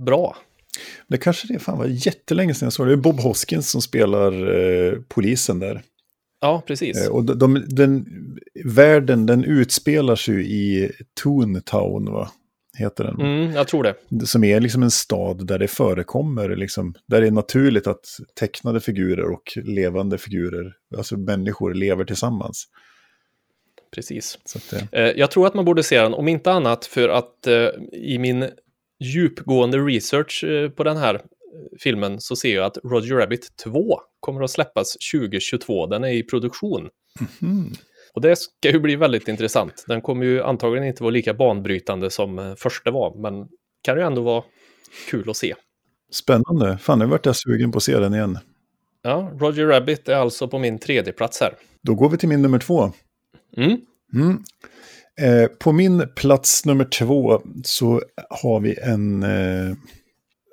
bra. 0.06 0.36
det 1.06 1.18
kanske 1.18 1.52
det 1.52 1.58
fan 1.58 1.78
var 1.78 1.86
jättelänge 1.86 2.54
sedan 2.54 2.66
jag 2.66 2.72
såg 2.72 2.86
det. 2.86 2.90
Det 2.92 2.98
är 2.98 3.02
Bob 3.02 3.20
Hoskins 3.20 3.70
som 3.70 3.82
spelar 3.82 4.56
eh, 4.56 4.94
polisen 5.08 5.58
där. 5.58 5.82
Ja, 6.40 6.62
precis. 6.66 7.06
Eh, 7.06 7.12
och 7.12 7.24
de, 7.24 7.38
de, 7.38 7.64
den 7.68 8.06
världen, 8.64 9.26
den 9.26 9.44
utspelar 9.44 10.16
sig 10.16 10.52
i 10.52 10.90
Toontown, 11.22 12.12
va? 12.12 12.30
Heter 12.80 13.04
den. 13.04 13.20
Mm, 13.20 13.52
jag 13.54 13.68
tror 13.68 13.82
det. 13.82 14.26
Som 14.26 14.44
är 14.44 14.60
liksom 14.60 14.82
en 14.82 14.90
stad 14.90 15.46
där 15.46 15.58
det 15.58 15.68
förekommer, 15.68 16.56
liksom, 16.56 16.94
där 17.06 17.20
det 17.20 17.26
är 17.26 17.30
naturligt 17.30 17.86
att 17.86 18.04
tecknade 18.34 18.80
figurer 18.80 19.30
och 19.30 19.58
levande 19.64 20.18
figurer, 20.18 20.72
alltså 20.96 21.16
människor, 21.16 21.74
lever 21.74 22.04
tillsammans. 22.04 22.66
Precis. 23.94 24.38
Att, 24.56 24.72
eh, 24.72 24.82
Eh, 24.92 25.12
jag 25.16 25.30
tror 25.30 25.46
att 25.46 25.54
man 25.54 25.64
borde 25.64 25.82
se 25.82 26.00
den, 26.00 26.14
om 26.14 26.28
inte 26.28 26.52
annat 26.52 26.86
för 26.86 27.08
att 27.08 27.46
eh, 27.46 27.68
i 27.92 28.18
min 28.18 28.48
djupgående 29.00 29.78
research 29.78 30.44
eh, 30.44 30.70
på 30.70 30.84
den 30.84 30.96
här 30.96 31.20
filmen 31.80 32.20
så 32.20 32.36
ser 32.36 32.54
jag 32.54 32.64
att 32.64 32.78
Roger 32.84 33.16
Rabbit 33.16 33.56
2 33.64 34.00
kommer 34.20 34.42
att 34.42 34.50
släppas 34.50 34.96
2022. 35.12 35.86
Den 35.86 36.04
är 36.04 36.12
i 36.12 36.22
produktion. 36.22 36.88
mhm. 37.40 37.72
Och 38.14 38.20
det 38.20 38.36
ska 38.36 38.70
ju 38.70 38.80
bli 38.80 38.96
väldigt 38.96 39.28
intressant. 39.28 39.84
Den 39.88 40.00
kommer 40.00 40.26
ju 40.26 40.42
antagligen 40.42 40.88
inte 40.88 41.02
vara 41.02 41.10
lika 41.10 41.34
banbrytande 41.34 42.10
som 42.10 42.38
eh, 42.38 42.54
första 42.54 42.90
var, 42.90 43.22
men 43.22 43.48
kan 43.82 43.96
ju 43.96 44.02
ändå 44.02 44.22
vara 44.22 44.44
kul 45.10 45.30
att 45.30 45.36
se. 45.36 45.54
Spännande. 46.12 46.78
Fan, 46.78 46.98
nu 46.98 47.06
vart 47.06 47.26
jag 47.26 47.36
sugen 47.36 47.72
på 47.72 47.76
att 47.76 47.82
se 47.82 47.98
den 47.98 48.14
igen. 48.14 48.38
Ja, 49.02 49.32
Roger 49.40 49.66
Rabbit 49.66 50.08
är 50.08 50.14
alltså 50.14 50.48
på 50.48 50.58
min 50.58 50.78
tredje 50.78 51.12
plats 51.12 51.40
här. 51.40 51.54
Då 51.82 51.94
går 51.94 52.10
vi 52.10 52.16
till 52.16 52.28
min 52.28 52.42
nummer 52.42 52.58
två. 52.58 52.92
Mm. 53.56 53.80
Mm. 54.14 54.42
Eh, 55.20 55.46
på 55.46 55.72
min 55.72 56.08
plats 56.16 56.64
nummer 56.64 56.84
två 56.84 57.42
så 57.64 58.02
har 58.30 58.60
vi 58.60 58.78
en... 58.82 59.22
Eh... 59.22 59.76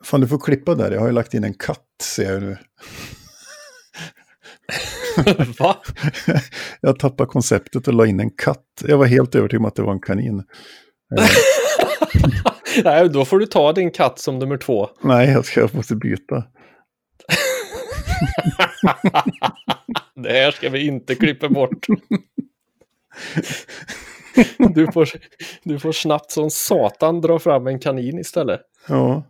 Fan, 0.03 0.21
du 0.21 0.27
får 0.27 0.39
klippa 0.39 0.75
där. 0.75 0.91
Jag 0.91 0.99
har 0.99 1.07
ju 1.07 1.13
lagt 1.13 1.33
in 1.33 1.43
en 1.43 1.53
katt, 1.53 1.85
ser 2.01 2.33
jag 2.33 2.43
nu. 2.43 2.57
Va? 5.59 5.75
jag 6.81 6.99
tappade 6.99 7.27
konceptet 7.27 7.87
och 7.87 7.93
la 7.93 8.05
in 8.05 8.19
en 8.19 8.29
katt. 8.29 8.83
Jag 8.87 8.97
var 8.97 9.05
helt 9.05 9.35
övertygad 9.35 9.61
om 9.61 9.65
att 9.65 9.75
det 9.75 9.81
var 9.81 9.93
en 9.93 10.01
kanin. 10.01 10.43
Nej, 12.83 13.09
då 13.09 13.25
får 13.25 13.39
du 13.39 13.45
ta 13.45 13.73
din 13.73 13.91
katt 13.91 14.19
som 14.19 14.39
nummer 14.39 14.57
två. 14.57 14.89
Nej, 15.01 15.29
jag 15.29 15.45
ska 15.45 15.59
jag 15.59 15.75
måste 15.75 15.95
byta. 15.95 16.43
Det 20.15 20.31
här 20.31 20.51
ska 20.51 20.69
vi 20.69 20.87
inte 20.87 21.15
klippa 21.15 21.49
bort. 21.49 21.85
Du 24.57 24.91
får, 24.91 25.09
du 25.63 25.79
får 25.79 25.91
snabbt 25.91 26.31
som 26.31 26.49
satan 26.49 27.21
dra 27.21 27.39
fram 27.39 27.67
en 27.67 27.79
kanin 27.79 28.19
istället. 28.19 28.61
Ja. 28.87 29.23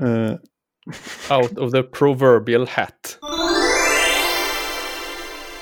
Eh, 0.00 0.34
Out 1.38 1.58
of 1.58 1.72
the 1.72 1.82
proverbial 1.82 2.66
hat. 2.68 3.18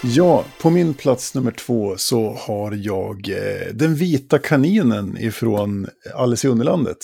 Ja, 0.03 0.45
på 0.61 0.71
min 0.71 0.95
plats 0.95 1.35
nummer 1.35 1.51
två 1.51 1.97
så 1.97 2.31
har 2.31 2.73
jag 2.73 3.29
eh, 3.29 3.75
den 3.75 3.95
vita 3.95 4.39
kaninen 4.39 5.19
ifrån 5.19 5.87
Alice 6.15 6.47
i 6.47 6.51
Underlandet. 6.51 6.97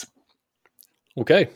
Okej. 1.14 1.50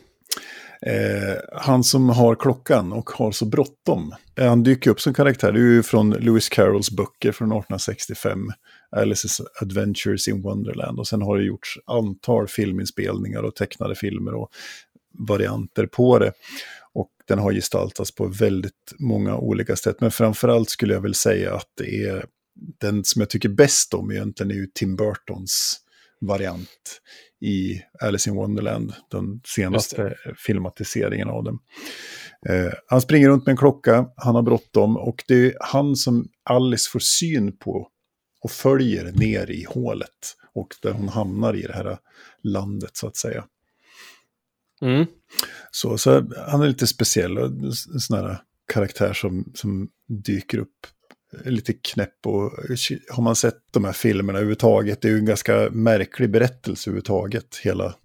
Eh, 0.85 1.37
han 1.53 1.83
som 1.83 2.09
har 2.09 2.35
klockan 2.35 2.93
och 2.93 3.09
har 3.09 3.31
så 3.31 3.45
bråttom. 3.45 4.15
Eh, 4.35 4.47
han 4.47 4.63
dyker 4.63 4.91
upp 4.91 5.01
som 5.01 5.13
karaktär, 5.13 5.51
det 5.51 5.59
är 5.59 5.63
ju 5.63 5.83
från 5.83 6.09
Lewis 6.09 6.49
Carrolls 6.49 6.91
böcker 6.91 7.31
från 7.31 7.47
1865. 7.47 8.39
Alice's 8.95 9.41
Adventures 9.61 10.27
in 10.27 10.41
Wonderland. 10.41 10.99
Och 10.99 11.07
sen 11.07 11.21
har 11.21 11.37
det 11.37 11.43
gjorts 11.43 11.77
antal 11.85 12.47
filminspelningar 12.47 13.43
och 13.43 13.55
tecknade 13.55 13.95
filmer 13.95 14.33
och 14.33 14.49
varianter 15.27 15.85
på 15.85 16.19
det. 16.19 16.31
Och 16.93 17.09
den 17.27 17.39
har 17.39 17.53
gestaltats 17.53 18.15
på 18.15 18.27
väldigt 18.27 18.93
många 18.99 19.37
olika 19.37 19.75
sätt. 19.75 20.01
Men 20.01 20.11
framförallt 20.11 20.69
skulle 20.69 20.93
jag 20.93 21.01
väl 21.01 21.15
säga 21.15 21.55
att 21.55 21.69
det 21.77 22.03
är 22.03 22.25
den 22.79 23.03
som 23.03 23.19
jag 23.19 23.29
tycker 23.29 23.49
bäst 23.49 23.93
om 23.93 24.11
egentligen 24.11 24.51
är 24.51 24.55
ju 24.55 24.67
Tim 24.73 24.95
Burtons 24.95 25.81
variant 26.21 27.01
i 27.41 27.81
Alice 27.99 28.29
in 28.29 28.35
Wonderland, 28.35 28.93
den 29.11 29.41
senaste 29.45 30.15
filmatiseringen 30.37 31.29
av 31.29 31.43
den. 31.43 31.59
Eh, 32.49 32.73
han 32.87 33.01
springer 33.01 33.29
runt 33.29 33.45
med 33.45 33.53
en 33.53 33.57
klocka, 33.57 34.05
han 34.15 34.35
har 34.35 34.41
bråttom 34.41 34.97
och 34.97 35.23
det 35.27 35.45
är 35.45 35.53
han 35.59 35.95
som 35.95 36.27
Alice 36.43 36.89
får 36.89 36.99
syn 36.99 37.57
på 37.57 37.87
och 38.41 38.51
följer 38.51 39.11
ner 39.11 39.51
i 39.51 39.65
hålet 39.69 40.35
och 40.53 40.67
där 40.81 40.91
hon 40.91 41.09
hamnar 41.09 41.53
i 41.53 41.61
det 41.61 41.73
här 41.73 41.97
landet 42.43 42.91
så 42.93 43.07
att 43.07 43.15
säga. 43.15 43.45
Mm. 44.81 45.05
Så, 45.71 45.97
så 45.97 46.11
han 46.37 46.61
är 46.61 46.67
lite 46.67 46.87
speciell, 46.87 47.37
en 47.37 47.73
sån 47.73 48.17
här 48.17 48.37
karaktär 48.73 49.13
som, 49.13 49.51
som 49.55 49.89
dyker 50.23 50.57
upp 50.57 50.87
lite 51.45 51.73
knäpp 51.73 52.25
och 52.25 52.51
har 53.09 53.21
man 53.21 53.35
sett 53.35 53.57
de 53.71 53.85
här 53.85 53.93
filmerna 53.93 54.39
överhuvudtaget, 54.39 55.01
det 55.01 55.07
är 55.07 55.11
ju 55.11 55.17
en 55.17 55.25
ganska 55.25 55.69
märklig 55.71 56.31
berättelse 56.31 56.89
överhuvudtaget, 56.89 57.57
hela 57.63 57.95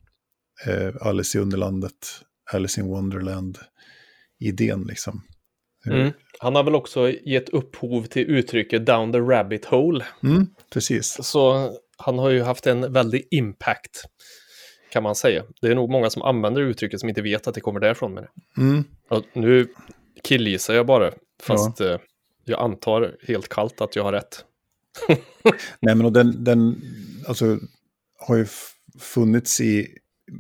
eh, 0.67 0.93
Alice 1.01 1.39
i 1.39 1.41
Underlandet, 1.41 2.23
Alice 2.53 2.81
in 2.81 2.87
Wonderland-idén 2.87 4.85
liksom. 4.85 5.23
Mm. 5.87 6.13
Han 6.39 6.55
har 6.55 6.65
väl 6.65 6.75
också 6.75 7.11
gett 7.11 7.49
upphov 7.49 8.03
till 8.03 8.31
uttrycket 8.31 8.87
down 8.87 9.13
the 9.13 9.19
rabbit 9.19 9.65
hole. 9.65 10.05
Mm, 10.23 10.47
precis. 10.73 11.19
Så 11.23 11.73
han 11.97 12.19
har 12.19 12.31
ju 12.31 12.43
haft 12.43 12.67
en 12.67 12.93
väldig 12.93 13.29
impact, 13.31 14.05
kan 14.91 15.03
man 15.03 15.15
säga. 15.15 15.45
Det 15.61 15.69
är 15.69 15.75
nog 15.75 15.91
många 15.91 16.11
som 16.11 16.23
använder 16.23 16.63
uttrycket 16.63 17.01
som 17.01 17.09
inte 17.09 17.23
vet 17.23 17.47
att 17.47 17.55
det 17.55 17.61
kommer 17.61 17.81
därifrån 17.81 18.15
med 18.15 18.23
det. 18.23 18.61
Mm, 18.63 18.85
nu 19.33 19.69
killgissar 20.23 20.75
jag 20.75 20.87
bara, 20.87 21.13
fast 21.43 21.81
eh, 21.81 21.97
jag 22.45 22.61
antar 22.61 23.17
helt 23.23 23.49
kallt 23.49 23.81
att 23.81 23.97
jag 23.97 24.05
har 24.05 24.13
rätt. 24.13 24.45
Nej, 25.81 25.95
men 25.95 26.05
och 26.05 26.13
den, 26.13 26.45
den 26.45 26.81
alltså, 27.29 27.59
har 28.19 28.37
ju 28.37 28.47
funnits 28.99 29.61
i 29.61 29.89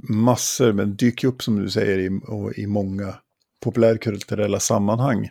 massor, 0.08 0.72
men 0.72 0.96
dyker 0.96 1.28
upp 1.28 1.42
som 1.42 1.62
du 1.62 1.70
säger 1.70 1.98
i, 1.98 2.20
och 2.26 2.58
i 2.58 2.66
många 2.66 3.14
populärkulturella 3.64 4.60
sammanhang. 4.60 5.30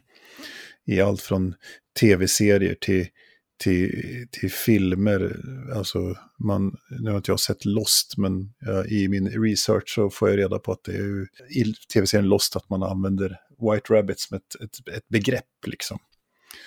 I 0.85 1.01
allt 1.01 1.21
från 1.21 1.55
tv-serier 1.99 2.75
till, 2.81 3.07
till, 3.57 4.27
till 4.31 4.51
filmer. 4.51 5.39
Alltså, 5.75 6.15
man, 6.39 6.77
nu 6.99 7.09
har 7.09 7.17
inte 7.17 7.31
jag 7.31 7.39
sett 7.39 7.65
Lost, 7.65 8.17
men 8.17 8.53
ja, 8.59 8.85
i 8.85 9.07
min 9.07 9.29
research 9.29 9.95
så 9.95 10.09
får 10.09 10.29
jag 10.29 10.39
reda 10.39 10.59
på 10.59 10.71
att 10.71 10.83
det 10.83 10.91
är 10.91 11.03
ju 11.03 11.27
i 11.49 11.73
tv-serien 11.93 12.27
Lost 12.29 12.55
att 12.55 12.69
man 12.69 12.83
använder 12.83 13.37
White 13.61 13.93
Rabbit 13.93 14.19
som 14.19 14.37
ett, 14.37 14.61
ett, 14.63 14.95
ett 14.97 15.07
begrepp 15.07 15.67
liksom. 15.67 15.97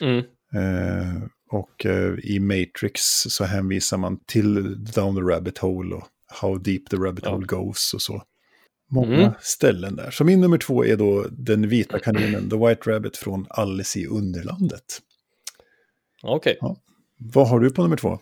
Mm. 0.01 0.25
Eh, 0.55 1.23
och 1.51 1.87
eh, 1.87 2.15
i 2.19 2.41
Matrix 2.41 3.01
så 3.29 3.45
hänvisar 3.45 3.97
man 3.99 4.21
till 4.27 4.55
Down 4.85 5.15
the 5.15 5.21
Rabbit 5.23 5.59
Hole 5.59 5.95
och 5.95 6.05
How 6.41 6.59
Deep 6.59 6.91
the 6.91 6.97
Rabbit 6.97 7.25
Ja. 7.25 7.31
Hole 7.31 7.47
Goes 7.47 7.95
och 7.95 8.03
så. 8.03 8.23
Många 8.91 9.17
Mm. 9.17 9.33
ställen 9.41 9.97
där. 9.97 10.11
Så 10.11 10.25
min 10.25 10.41
nummer 10.41 10.59
två 10.59 10.85
är 10.85 10.97
då 10.97 11.27
den 11.31 11.69
vita 11.69 11.99
kaninen, 12.05 12.51
The 12.51 12.57
White 12.57 12.91
Rabbit 12.91 13.17
från 13.17 13.47
Alice 13.51 13.99
i 13.99 14.07
Underlandet. 14.07 15.01
Okej. 16.23 16.59
Vad 17.19 17.49
har 17.49 17.61
du 17.61 17.71
på 17.71 17.83
nummer 17.83 17.97
två? 17.97 18.19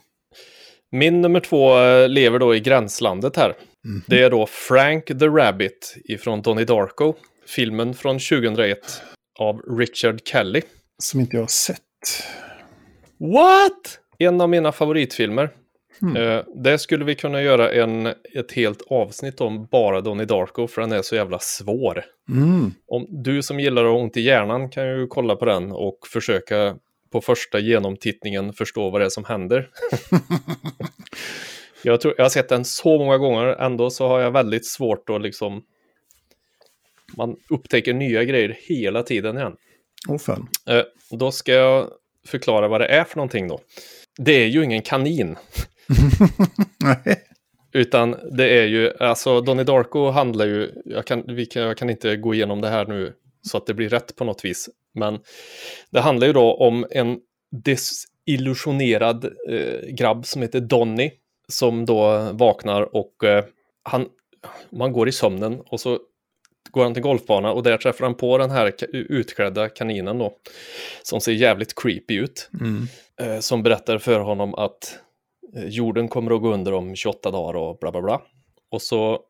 Min 0.91 1.21
nummer 1.21 1.41
två 1.41 1.79
eh, 1.79 2.09
lever 2.09 2.39
då 2.39 2.55
i 2.55 2.61
gränslandet 2.61 3.37
här. 3.37 3.55
Mm. 3.85 4.03
Det 4.07 4.23
är 4.23 4.31
då 4.31 4.47
Frank 4.47 5.07
the 5.07 5.27
Rabbit 5.27 5.97
ifrån 6.05 6.43
Donnie 6.43 6.65
Darko. 6.65 7.15
Filmen 7.47 7.95
från 7.95 8.19
2001 8.19 8.79
av 9.39 9.61
Richard 9.79 10.21
Kelly. 10.25 10.63
Som 10.99 11.21
inte 11.21 11.37
jag 11.37 11.43
har 11.43 11.49
sett. 11.49 11.81
What? 13.19 13.99
En 14.19 14.41
av 14.41 14.49
mina 14.49 14.73
favoritfilmer. 14.73 15.51
Eh, 16.17 16.45
det 16.55 16.79
skulle 16.79 17.05
vi 17.05 17.15
kunna 17.15 17.43
göra 17.43 17.73
en, 17.73 18.07
ett 18.07 18.53
helt 18.53 18.83
avsnitt 18.91 19.41
om 19.41 19.69
bara 19.71 20.01
Donnie 20.01 20.25
Darko, 20.25 20.67
för 20.67 20.81
den 20.81 20.93
är 20.93 21.03
så 21.03 21.17
jävla 21.17 21.39
svår. 21.39 22.05
Mm. 22.29 22.73
Om 22.87 23.07
du 23.09 23.43
som 23.43 23.61
gillar 23.61 23.85
att 23.85 23.91
ha 23.91 23.99
ont 23.99 24.17
i 24.17 24.21
hjärnan 24.21 24.71
kan 24.71 24.89
ju 24.89 25.07
kolla 25.07 25.37
på 25.37 25.45
den 25.45 25.73
och 25.73 25.99
försöka 26.13 26.77
på 27.17 27.21
första 27.21 27.59
genomtittningen 27.59 28.53
förstå 28.53 28.91
vad 28.91 29.01
det 29.01 29.05
är 29.05 29.11
som 29.11 29.25
händer. 29.25 29.71
jag, 31.83 32.01
tror, 32.01 32.15
jag 32.17 32.25
har 32.25 32.31
sett 32.31 32.49
den 32.49 32.65
så 32.65 32.99
många 32.99 33.19
gånger, 33.19 33.47
ändå 33.47 33.91
så 33.91 34.09
har 34.09 34.21
jag 34.21 34.31
väldigt 34.31 34.67
svårt 34.67 35.11
att 35.11 35.23
liksom... 35.23 35.63
Man 37.17 37.37
upptäcker 37.51 37.95
nya 37.95 38.25
grejer 38.25 38.57
hela 38.69 39.03
tiden 39.03 39.37
igen. 39.37 39.57
Åh 40.09 40.19
fan. 40.19 40.49
Eh, 40.69 40.83
då 41.11 41.31
ska 41.33 41.53
jag 41.53 41.91
förklara 42.27 42.69
vad 42.69 42.81
det 42.81 42.87
är 42.87 43.05
för 43.05 43.17
någonting 43.17 43.49
då. 43.49 43.61
Det 44.19 44.33
är 44.33 44.47
ju 44.47 44.65
ingen 44.65 44.83
kanin, 44.83 45.37
Nej. 46.85 47.23
utan 47.73 48.17
det 48.37 48.59
är 48.59 48.67
ju, 48.67 48.93
alltså 49.01 49.41
Donnie 49.41 49.65
Darko 49.65 50.11
handlar 50.11 50.47
ju, 50.47 50.73
jag 50.85 51.07
kan, 51.07 51.23
kan, 51.23 51.63
jag 51.63 51.77
kan 51.77 51.91
inte 51.91 52.17
gå 52.17 52.35
igenom 52.35 52.61
det 52.61 52.69
här 52.69 52.87
nu 52.87 53.13
så 53.43 53.57
att 53.57 53.67
det 53.67 53.75
blir 53.75 53.89
rätt 53.89 54.17
på 54.17 54.25
något 54.25 54.45
vis, 54.45 54.69
men 54.97 55.19
det 55.91 56.01
handlar 56.01 56.27
ju 56.27 56.33
då 56.33 56.55
om 56.55 56.87
en 56.91 57.19
desillusionerad 57.65 59.25
eh, 59.49 59.89
grabb 59.89 60.27
som 60.27 60.43
heter 60.43 60.61
Donny, 60.61 61.11
som 61.49 61.85
då 61.87 62.31
vaknar 62.33 62.97
och 62.97 63.25
eh, 63.25 63.45
han, 63.83 64.09
man 64.71 64.93
går 64.93 65.09
i 65.09 65.13
sömnen 65.13 65.61
och 65.67 65.81
så 65.81 65.99
går 66.71 66.85
han 66.85 66.95
till 66.95 67.03
golfbana 67.03 67.53
och 67.53 67.63
där 67.63 67.77
träffar 67.77 68.05
han 68.05 68.15
på 68.15 68.39
den 68.39 68.51
här 68.51 68.73
utklädda 68.93 69.69
kaninen 69.69 70.19
då, 70.19 70.33
som 71.03 71.21
ser 71.21 71.33
jävligt 71.33 71.75
creepy 71.83 72.15
ut 72.15 72.51
Mm. 72.61 72.87
eh, 73.21 73.41
som 73.41 73.63
berättar 73.63 73.99
för 73.99 74.21
honom 74.21 74.55
att 74.55 74.99
eh, 75.57 75.65
jorden 75.69 76.09
kommer 76.09 76.35
att 76.35 76.43
gå 76.43 76.53
under 76.55 76.73
om 76.73 76.97
28 76.97 77.31
dagar 77.31 77.57
och 77.57 77.79
bla 77.79 77.93
bla 77.93 78.03
bla. 78.03 78.23
Och 78.71 78.83
så 78.83 79.21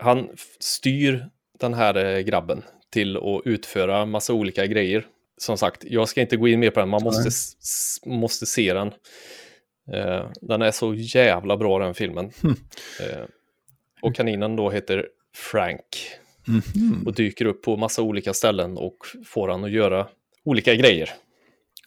han 0.00 0.28
styr 0.60 1.26
den 1.58 1.74
här 1.74 2.04
eh, 2.04 2.20
grabben 2.20 2.62
till 2.92 3.16
att 3.16 3.42
utföra 3.44 4.06
massa 4.06 4.32
olika 4.32 4.66
grejer. 4.66 5.06
Som 5.36 5.58
sagt, 5.58 5.84
jag 5.86 6.08
ska 6.08 6.20
inte 6.20 6.36
gå 6.36 6.48
in 6.48 6.60
mer 6.60 6.70
på 6.70 6.80
den, 6.80 6.88
man 6.88 7.02
måste, 7.02 7.30
måste 8.06 8.46
se 8.46 8.74
den. 8.74 8.88
Eh, 9.92 10.30
den 10.40 10.62
är 10.62 10.70
så 10.70 10.94
jävla 10.94 11.56
bra 11.56 11.78
den 11.78 11.94
filmen. 11.94 12.30
Hmm. 12.42 12.56
Eh, 13.00 13.24
och 14.02 14.14
kaninen 14.14 14.56
då 14.56 14.70
heter 14.70 15.06
Frank 15.36 15.80
Mhm. 16.46 17.02
och 17.06 17.14
dyker 17.14 17.44
upp 17.44 17.62
på 17.62 17.76
massa 17.76 18.02
olika 18.02 18.34
ställen 18.34 18.76
och 18.78 18.96
får 19.26 19.48
han 19.48 19.64
att 19.64 19.70
göra 19.70 20.08
olika 20.44 20.74
grejer. 20.74 21.10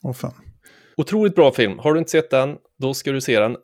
Åh 0.03 0.13
fan. 0.13 0.33
Otroligt 0.97 1.35
bra 1.35 1.51
film. 1.51 1.79
Har 1.79 1.93
du 1.93 1.99
inte 1.99 2.11
sett 2.11 2.29
den, 2.29 2.57
då 2.79 2.93
ska 2.93 3.11
du 3.11 3.21
se 3.21 3.39
den 3.39 3.57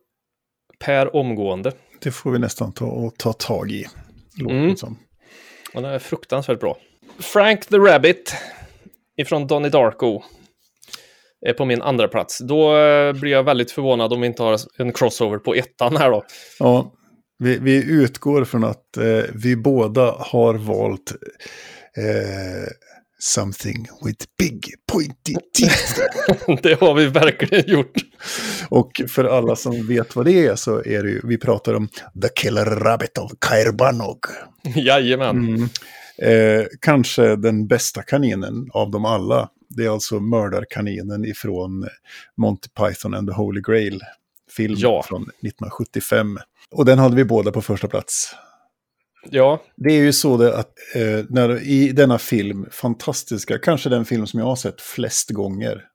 per 0.80 1.16
omgående. 1.16 1.72
Det 2.02 2.12
får 2.12 2.32
vi 2.32 2.40
nästan 2.40 2.74
ta 2.74 2.86
och 2.86 3.18
ta 3.18 3.34
tag 3.34 3.72
i. 3.72 3.86
Låter 4.40 4.56
Mm. 4.56 4.76
som. 4.78 4.98
Den 5.74 5.86
är 5.86 6.00
fruktansvärt 6.00 6.60
bra. 6.60 6.78
Frank 7.20 7.66
the 7.66 7.78
Rabbit 7.78 8.36
ifrån 9.18 9.48
Donnie 9.48 9.70
Darko 9.70 10.24
är 11.46 11.54
på 11.54 11.66
min 11.66 11.82
andra 11.82 12.08
plats. 12.08 12.40
Då 12.40 12.78
eh, 12.78 13.14
blir 13.14 13.32
jag 13.32 13.44
väldigt 13.44 13.72
förvånad 13.72 14.14
om 14.14 14.22
vi 14.22 14.28
inte 14.28 14.44
har 14.44 14.60
en 14.78 14.94
crossover 14.94 15.38
på 15.38 15.54
ettan 15.54 15.98
här 15.98 16.12
då. 16.12 16.24
Ja, 16.60 16.94
vi, 17.40 17.58
vi 17.58 17.92
utgår 17.92 18.46
från 18.46 18.64
att 18.64 18.98
eh, 18.98 19.24
vi 19.34 19.56
båda 19.56 20.16
har 20.20 20.54
valt 20.54 21.12
eh, 21.98 22.70
something 23.20 23.88
with 24.06 24.26
big 24.38 24.66
pointy 24.92 25.36
teeth. 25.60 26.62
det 26.64 26.80
har 26.80 26.94
vi 26.94 27.08
verkligen 27.08 27.64
gjort. 27.68 27.94
Och 28.70 28.92
för 29.08 29.24
alla 29.24 29.56
som 29.56 29.88
vet 29.88 30.16
vad 30.16 30.26
det 30.26 30.46
är 30.46 30.56
så 30.56 30.78
är 30.78 31.04
det 31.04 31.10
ju, 31.10 31.22
vi 31.24 31.38
pratar 31.38 31.74
om 31.74 31.88
The 32.22 32.30
Killer 32.36 32.66
Rabbit 32.66 33.18
of 33.18 33.32
Kairbanog. 33.50 34.20
Jajamän. 34.76 35.38
Mm. 35.38 35.70
Eh, 36.22 36.66
kanske 36.82 37.36
den 37.36 37.68
bästa 37.68 38.02
kaninen 38.02 38.70
av 38.74 38.92
dem 38.92 39.06
alla. 39.06 39.50
Det 39.70 39.86
är 39.86 39.90
alltså 39.90 40.20
mördarkaninen 40.20 41.26
ifrån 41.26 41.88
Monty 42.38 42.70
Python 42.70 43.14
and 43.14 43.28
the 43.30 43.34
Holy 43.34 43.62
Grail. 43.62 44.02
Film 44.58 44.76
Ja. 44.78 45.04
från 45.08 45.22
1975. 45.22 46.38
Och 46.72 46.86
den 46.86 47.00
hade 47.00 47.16
vi 47.16 47.26
båda 47.26 47.52
på 47.52 47.62
första 47.62 47.88
plats. 47.88 48.36
Ja, 49.30 49.62
Det 49.78 49.90
är 49.90 50.04
ju 50.04 50.14
så 50.14 50.38
det 50.38 50.58
att 50.58 50.74
eh, 50.96 51.26
när, 51.30 51.62
i 51.64 51.92
denna 51.92 52.18
film, 52.18 52.66
fantastiska, 52.72 53.58
kanske 53.58 53.90
den 53.90 54.06
film 54.06 54.28
som 54.28 54.40
jag 54.40 54.48
har 54.48 54.56
sett 54.56 54.82
flest 54.82 55.30
gånger. 55.30 55.86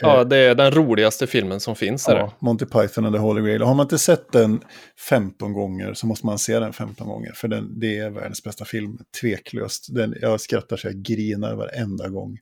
Ja, 0.00 0.24
det 0.24 0.36
är 0.36 0.54
den 0.54 0.70
roligaste 0.70 1.26
filmen 1.26 1.60
som 1.60 1.76
finns. 1.76 2.08
Ja, 2.08 2.32
Monty 2.38 2.66
Python 2.66 3.06
and 3.06 3.14
the 3.14 3.20
Holy 3.20 3.42
Grail. 3.42 3.62
Har 3.62 3.74
man 3.74 3.84
inte 3.84 3.98
sett 3.98 4.32
den 4.32 4.60
15 5.08 5.52
gånger 5.52 5.94
så 5.94 6.06
måste 6.06 6.26
man 6.26 6.38
se 6.38 6.58
den 6.58 6.72
15 6.72 7.08
gånger. 7.08 7.32
För 7.32 7.48
den, 7.48 7.80
det 7.80 7.98
är 7.98 8.10
världens 8.10 8.42
bästa 8.42 8.64
film, 8.64 8.98
tveklöst. 9.20 9.94
Den, 9.94 10.14
jag 10.20 10.40
skrattar 10.40 10.76
så 10.76 10.86
jag 10.86 10.96
grinar 10.96 11.54
varenda 11.54 12.08
gång. 12.08 12.38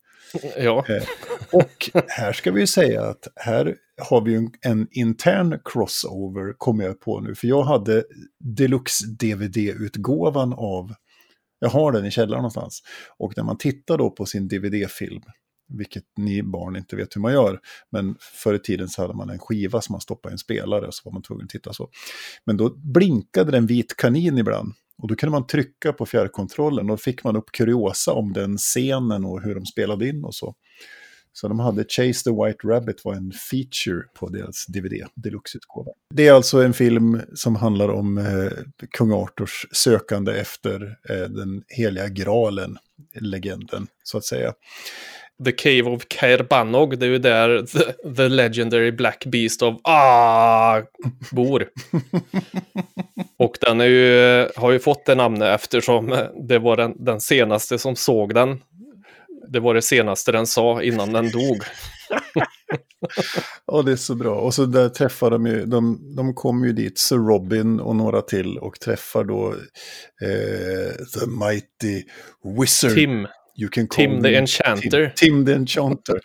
Ja. 0.58 0.84
Eh, 0.88 1.02
och 1.52 1.90
här 2.06 2.32
ska 2.32 2.52
vi 2.52 2.60
ju 2.60 2.66
säga 2.66 3.02
att 3.02 3.28
här 3.36 3.76
har 4.02 4.20
vi 4.20 4.34
en, 4.34 4.50
en 4.62 4.88
intern 4.90 5.60
crossover, 5.64 6.52
kommer 6.58 6.84
jag 6.84 7.00
på 7.00 7.20
nu. 7.20 7.34
För 7.34 7.46
jag 7.46 7.62
hade 7.62 8.04
deluxe-DVD-utgåvan 8.44 10.52
av, 10.52 10.94
jag 11.58 11.68
har 11.68 11.92
den 11.92 12.06
i 12.06 12.10
källaren 12.10 12.42
någonstans. 12.42 12.82
Och 13.18 13.32
när 13.36 13.44
man 13.44 13.58
tittar 13.58 13.98
då 13.98 14.10
på 14.10 14.26
sin 14.26 14.48
DVD-film, 14.48 15.22
vilket 15.68 16.04
ni 16.16 16.42
barn 16.42 16.76
inte 16.76 16.96
vet 16.96 17.16
hur 17.16 17.20
man 17.20 17.32
gör, 17.32 17.60
men 17.90 18.16
förr 18.20 18.54
i 18.54 18.58
tiden 18.58 18.88
så 18.88 19.02
hade 19.02 19.14
man 19.14 19.30
en 19.30 19.38
skiva 19.38 19.80
som 19.80 19.92
man 19.92 20.00
stoppade 20.00 20.32
i 20.32 20.34
en 20.34 20.38
spelare 20.38 20.86
och 20.86 20.94
så 20.94 21.02
var 21.04 21.12
man 21.12 21.22
tvungen 21.22 21.44
att 21.44 21.50
titta 21.50 21.72
så. 21.72 21.88
Men 22.44 22.56
då 22.56 22.74
blinkade 22.76 23.50
det 23.50 23.56
en 23.56 23.66
vit 23.66 23.96
kanin 23.96 24.38
ibland. 24.38 24.72
Och 24.98 25.08
då 25.08 25.14
kunde 25.16 25.30
man 25.30 25.46
trycka 25.46 25.92
på 25.92 26.06
fjärrkontrollen 26.06 26.90
och 26.90 26.96
då 26.96 27.02
fick 27.02 27.24
man 27.24 27.36
upp 27.36 27.52
kuriosa 27.52 28.12
om 28.12 28.32
den 28.32 28.56
scenen 28.56 29.24
och 29.24 29.42
hur 29.42 29.54
de 29.54 29.66
spelade 29.66 30.08
in 30.08 30.24
och 30.24 30.34
så. 30.34 30.54
Så 31.32 31.48
de 31.48 31.60
hade 31.60 31.84
Chase 31.88 32.24
the 32.24 32.30
White 32.30 32.68
Rabbit 32.68 33.04
var 33.04 33.14
en 33.14 33.32
feature 33.32 34.02
på 34.14 34.28
deras 34.28 34.66
DVD, 34.66 35.06
deluxe-utgåva. 35.14 35.90
Det 36.14 36.28
är 36.28 36.32
alltså 36.32 36.62
en 36.62 36.74
film 36.74 37.20
som 37.34 37.56
handlar 37.56 37.88
om 37.88 38.18
eh, 38.18 38.52
kung 38.90 39.12
Arthurs 39.12 39.66
sökande 39.72 40.32
efter 40.32 40.98
eh, 41.08 41.28
den 41.28 41.62
heliga 41.68 42.08
graalen, 42.08 42.78
legenden 43.20 43.86
så 44.02 44.18
att 44.18 44.24
säga. 44.24 44.52
The 45.44 45.52
Cave 45.52 45.82
of 45.82 46.02
Kairbanog, 46.08 46.98
det 46.98 47.06
är 47.06 47.10
ju 47.10 47.18
där 47.18 47.62
the, 47.62 48.12
the 48.14 48.28
Legendary 48.28 48.92
Black 48.92 49.26
Beast 49.26 49.62
of 49.62 49.80
Ah 49.82 50.82
bor. 51.32 51.68
Och 53.38 53.58
den 53.60 53.80
är 53.80 53.84
ju, 53.84 54.48
har 54.56 54.70
ju 54.70 54.78
fått 54.78 55.06
det 55.06 55.14
namnet 55.14 55.54
eftersom 55.54 56.28
det 56.48 56.58
var 56.58 56.76
den, 56.76 57.04
den 57.04 57.20
senaste 57.20 57.78
som 57.78 57.96
såg 57.96 58.34
den. 58.34 58.60
Det 59.48 59.60
var 59.60 59.74
det 59.74 59.82
senaste 59.82 60.32
den 60.32 60.46
sa 60.46 60.82
innan 60.82 61.12
den 61.12 61.30
dog. 61.30 61.62
Ja, 63.66 63.82
det 63.82 63.92
är 63.92 63.96
så 63.96 64.14
bra. 64.14 64.34
Och 64.34 64.54
så 64.54 64.66
där 64.66 64.88
träffar 64.88 65.30
de 65.30 65.46
ju, 65.46 65.66
de, 65.66 66.14
de 66.16 66.34
kommer 66.34 66.66
ju 66.66 66.72
dit, 66.72 66.98
Sir 66.98 67.16
Robin 67.16 67.80
och 67.80 67.96
några 67.96 68.22
till 68.22 68.58
och 68.58 68.80
träffar 68.80 69.24
då 69.24 69.48
eh, 70.22 71.20
The 71.20 71.26
Mighty 71.26 72.04
Wizard. 72.60 72.94
Tim, 72.94 73.26
You 73.58 73.68
can 73.68 73.86
call 73.86 73.96
Tim 73.96 74.22
the 74.22 74.30
me 74.30 74.36
Enchanter. 74.38 75.06
Tim, 75.06 75.10
Tim 75.16 75.46
the 75.46 75.52
Enchanter. 75.52 76.20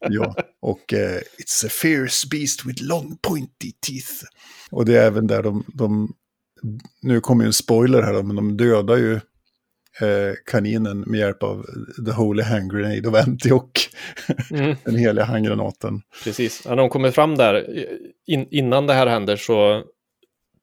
ja, 0.00 0.34
och 0.62 0.92
eh, 0.92 1.20
It's 1.38 1.66
a 1.66 1.68
fierce 1.68 2.26
beast 2.30 2.64
with 2.66 2.82
long 2.82 3.18
pointy 3.22 3.72
teeth. 3.86 4.12
Och 4.70 4.84
det 4.84 4.96
är 4.96 5.06
även 5.06 5.26
där 5.26 5.42
de, 5.42 5.64
de 5.74 6.14
nu 7.02 7.20
kommer 7.20 7.44
ju 7.44 7.46
en 7.46 7.52
spoiler 7.52 8.02
här 8.02 8.12
då, 8.12 8.22
men 8.22 8.36
de 8.36 8.56
dödar 8.56 8.96
ju 8.96 9.14
eh, 10.00 10.34
kaninen 10.50 11.00
med 11.00 11.20
hjälp 11.20 11.42
av 11.42 11.66
The 12.06 12.12
Holy 12.12 12.42
Hand 12.42 12.72
Grenade 12.72 13.08
of 13.08 13.14
Antioch. 13.14 13.90
Mm. 14.50 14.76
Den 14.84 14.96
heliga 14.96 15.24
handgranaten. 15.24 16.02
Precis. 16.24 16.64
När 16.64 16.76
de 16.76 16.88
kommer 16.88 17.10
fram 17.10 17.36
där, 17.36 17.66
in, 18.26 18.46
innan 18.50 18.86
det 18.86 18.94
här 18.94 19.06
händer 19.06 19.36
så 19.36 19.84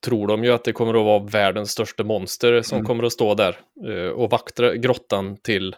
tror 0.03 0.27
de 0.27 0.43
ju 0.43 0.51
att 0.51 0.63
det 0.63 0.71
kommer 0.73 0.93
att 0.93 1.05
vara 1.05 1.23
världens 1.23 1.71
största 1.71 2.03
monster 2.03 2.61
som 2.61 2.75
Mm. 2.77 2.85
kommer 2.87 3.03
att 3.03 3.13
stå 3.13 3.33
där 3.35 3.57
eh, 3.87 4.09
och 4.09 4.29
vakta 4.29 4.75
grottan 4.75 5.37
till 5.37 5.75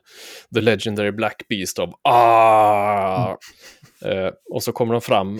The 0.56 0.62
Legendary 0.62 1.12
Black 1.12 1.46
Beast 1.50 1.80
of 1.80 1.90
Ah! 2.02 3.30
Eh, 4.06 4.32
och 4.54 4.64
så 4.64 4.72
kommer 4.72 4.94
de 4.94 5.02
fram 5.02 5.40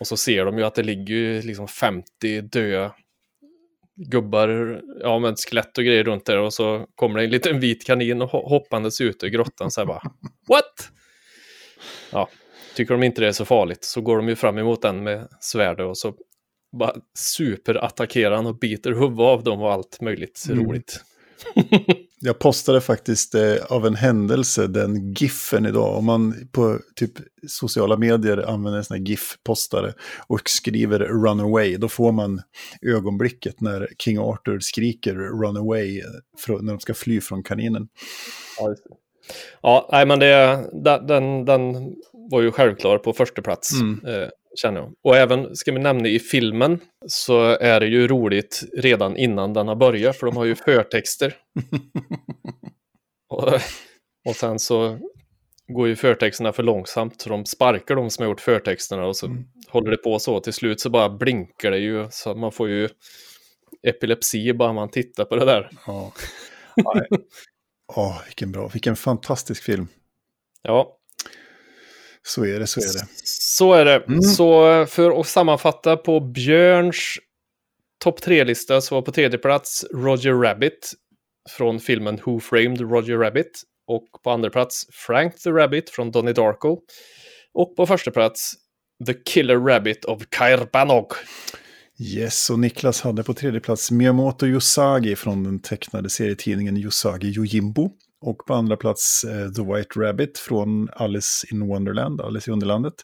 och 0.00 0.06
så 0.06 0.16
ser 0.16 0.44
de 0.44 0.58
ju 0.58 0.64
att 0.64 0.74
det 0.74 0.82
ligger 0.82 1.42
liksom 1.42 1.68
50 1.68 2.40
döda 2.40 2.94
gubbar, 3.96 4.80
ja 5.00 5.18
men 5.18 5.36
skelett 5.36 5.78
och 5.78 5.84
grejer 5.84 6.04
runt 6.04 6.24
där 6.26 6.38
och 6.38 6.54
så 6.54 6.86
kommer 6.94 7.18
det 7.18 7.24
en 7.24 7.30
liten 7.30 7.60
vit 7.60 7.86
kanin 7.86 8.22
ho- 8.22 8.48
hoppandes 8.48 9.00
ut 9.00 9.24
ur 9.24 9.28
grottan 9.28 9.70
så 9.70 9.80
här 9.80 9.86
bara 9.86 10.02
What? 10.48 10.88
Ja, 12.12 12.28
tycker 12.76 12.94
de 12.94 13.02
inte 13.02 13.20
det 13.20 13.26
är 13.28 13.32
så 13.32 13.44
farligt 13.44 13.84
så 13.84 14.00
går 14.00 14.16
de 14.16 14.28
ju 14.28 14.36
fram 14.36 14.58
emot 14.58 14.82
den 14.82 15.02
med 15.04 15.28
svärdet 15.40 15.86
och 15.86 15.98
så 15.98 16.14
bara 16.78 16.94
superattackerar 17.14 18.36
han 18.36 18.46
och 18.46 18.58
biter 18.58 18.92
huvudet 18.92 19.20
av 19.20 19.44
dem 19.44 19.60
och 19.62 19.72
allt 19.72 20.00
möjligt 20.00 20.44
Mm. 20.50 20.66
roligt. 20.66 21.00
Jag 22.20 22.38
postade 22.38 22.80
faktiskt 22.80 23.34
eh, 23.34 23.54
av 23.68 23.86
en 23.86 23.94
händelse 23.94 24.66
den 24.66 25.12
giffen 25.12 25.66
idag. 25.66 25.96
Om 25.98 26.04
man 26.04 26.48
på 26.52 26.78
typ 26.94 27.12
sociala 27.48 27.96
medier 27.96 28.48
använder 28.48 28.78
en 28.78 28.84
sån 28.84 28.96
här 28.96 29.04
GIF-postare 29.04 29.92
och 30.26 30.50
skriver 30.50 30.98
runaway, 30.98 31.76
då 31.76 31.88
får 31.88 32.12
man 32.12 32.42
ögonblicket 32.82 33.60
när 33.60 33.88
King 33.98 34.18
Arthur 34.18 34.60
skriker 34.60 35.14
runaway 35.14 35.98
eh, 35.98 36.04
när 36.60 36.72
de 36.72 36.80
ska 36.80 36.94
fly 36.94 37.20
från 37.20 37.42
kaninen. 37.42 37.88
Ja, 39.62 39.88
nej 39.92 40.06
men 40.06 40.18
det, 40.18 40.64
den, 40.72 41.06
den, 41.06 41.44
den 41.44 41.94
var 42.30 42.42
ju 42.42 42.50
självklar 42.52 42.98
på 42.98 43.12
första 43.12 43.42
plats. 43.42 43.72
Mm. 43.80 44.00
Eh, 44.06 44.28
känner 44.56 44.80
jag. 44.80 44.92
Och 45.04 45.16
även, 45.16 45.56
ska 45.56 45.72
vi 45.72 45.78
nämna 45.78 46.08
i 46.08 46.18
filmen, 46.18 46.80
så 47.06 47.40
är 47.44 47.80
det 47.80 47.86
ju 47.86 48.08
roligt 48.08 48.62
redan 48.76 49.16
innan 49.16 49.52
den 49.52 49.68
har 49.68 49.76
börjat, 49.76 50.16
för 50.16 50.26
de 50.26 50.36
har 50.36 50.44
ju 50.44 50.54
förtexter. 50.64 51.34
och, 53.28 53.48
och 54.28 54.36
sen 54.36 54.58
så 54.58 54.98
går 55.68 55.88
ju 55.88 55.96
förtexterna 55.96 56.52
för 56.52 56.62
långsamt, 56.62 57.20
så 57.20 57.28
de 57.28 57.46
sparkar 57.46 57.96
de 57.96 58.10
som 58.10 58.22
har 58.22 58.30
gjort 58.30 58.40
förtexterna 58.40 59.06
och 59.06 59.16
så 59.16 59.26
Mm. 59.26 59.44
håller 59.68 59.90
det 59.90 59.96
på 59.96 60.18
så. 60.18 60.40
Till 60.40 60.52
slut 60.52 60.80
så 60.80 60.90
bara 60.90 61.08
blinkar 61.08 61.70
det 61.70 61.78
ju, 61.78 62.06
så 62.10 62.34
man 62.34 62.52
får 62.52 62.68
ju 62.68 62.88
epilepsi 63.82 64.52
bara 64.52 64.72
man 64.72 64.90
tittar 64.90 65.24
på 65.24 65.36
det 65.36 65.44
där. 65.44 65.70
Ja. 65.86 66.12
Åh, 67.96 68.22
vilken 68.26 68.52
bra, 68.52 68.68
vilken 68.68 68.96
fantastisk 68.96 69.62
film. 69.62 69.88
Ja, 70.62 70.96
Så 72.26 72.44
är 72.44 72.60
det, 72.60 72.66
så 72.66 72.80
är 72.80 72.92
det. 72.92 73.06
Så 73.24 73.72
är 73.72 73.84
det. 73.84 74.04
Mm. 74.08 74.22
Så 74.22 74.86
för 74.86 75.20
att 75.20 75.26
sammanfatta 75.26 75.96
på 75.96 76.20
Björns 76.20 77.16
topp 78.04 78.22
tre-lista 78.22 78.80
så 78.80 78.94
var 78.94 79.02
på 79.02 79.12
tredje 79.12 79.38
plats 79.38 79.84
Roger 79.94 80.32
Rabbit 80.32 80.92
från 81.56 81.80
filmen 81.80 82.20
Who 82.26 82.40
Framed 82.40 82.80
Roger 82.80 83.18
Rabbit. 83.18 83.62
Och 83.86 84.22
på 84.22 84.30
andra 84.30 84.50
plats 84.50 84.86
Frank 84.92 85.42
the 85.42 85.50
Rabbit 85.50 85.90
från 85.90 86.10
Donnie 86.10 86.32
Darko. 86.32 86.78
Och 87.54 87.76
på 87.76 87.86
första 87.86 88.10
plats 88.10 88.54
The 89.06 89.14
Killer 89.14 89.58
Rabbit 89.58 90.04
of 90.04 90.22
Kair 90.28 90.68
Banog. 90.72 91.06
Yes, 91.98 92.50
och 92.50 92.58
Niklas 92.58 93.00
hade 93.00 93.22
på 93.22 93.34
tredje 93.34 93.60
plats 93.60 93.90
Miyamoto 93.90 94.46
Yosagi 94.46 95.16
från 95.16 95.44
den 95.44 95.60
tecknade 95.60 96.10
serietidningen 96.10 96.76
Yosagi 96.76 97.26
Yojimbo. 97.26 97.90
Och 98.26 98.46
på 98.46 98.54
andra 98.54 98.76
plats 98.76 99.24
eh, 99.24 99.50
The 99.52 99.62
White 99.62 100.00
Rabbit 100.00 100.38
från 100.38 100.88
Alice 100.92 101.46
in 101.52 101.66
Wonderland, 101.68 102.20
Alice 102.20 102.50
i 102.50 102.52
Underlandet. 102.52 102.94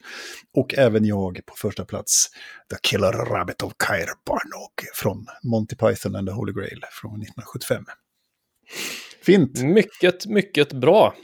Och 0.56 0.74
även 0.78 1.04
jag 1.04 1.40
på 1.46 1.54
första 1.56 1.84
plats 1.84 2.26
The 2.70 2.76
Killer 2.82 3.12
Rabbit 3.12 3.62
of 3.62 3.72
Kair 3.86 4.06
Barnog 4.26 4.70
från 4.94 5.26
Monty 5.42 5.76
Python 5.76 6.16
and 6.16 6.28
the 6.28 6.32
Holy 6.34 6.52
Grail 6.52 6.80
från 6.92 7.10
1975. 7.22 7.84
Fint! 9.22 9.62
Mycket, 9.62 10.26
mycket 10.26 10.72
bra. 10.72 11.14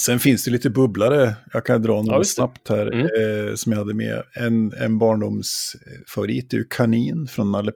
Sen 0.00 0.18
finns 0.18 0.44
det 0.44 0.50
lite 0.50 0.70
bubblare. 0.70 1.34
Jag 1.52 1.66
kan 1.66 1.82
dra 1.82 1.96
Ja, 1.96 2.02
några 2.02 2.18
det. 2.18 2.24
snabbt 2.24 2.68
här 2.68 2.86
Mm. 2.86 3.00
eh, 3.48 3.54
som 3.54 3.72
jag 3.72 3.78
hade 3.78 3.94
med. 3.94 4.22
En, 4.34 4.72
en 4.72 4.98
barndomsfavorit 4.98 6.52
är 6.52 6.56
ju 6.56 6.64
Kanin 6.70 7.26
från 7.26 7.52
Nalle. 7.52 7.72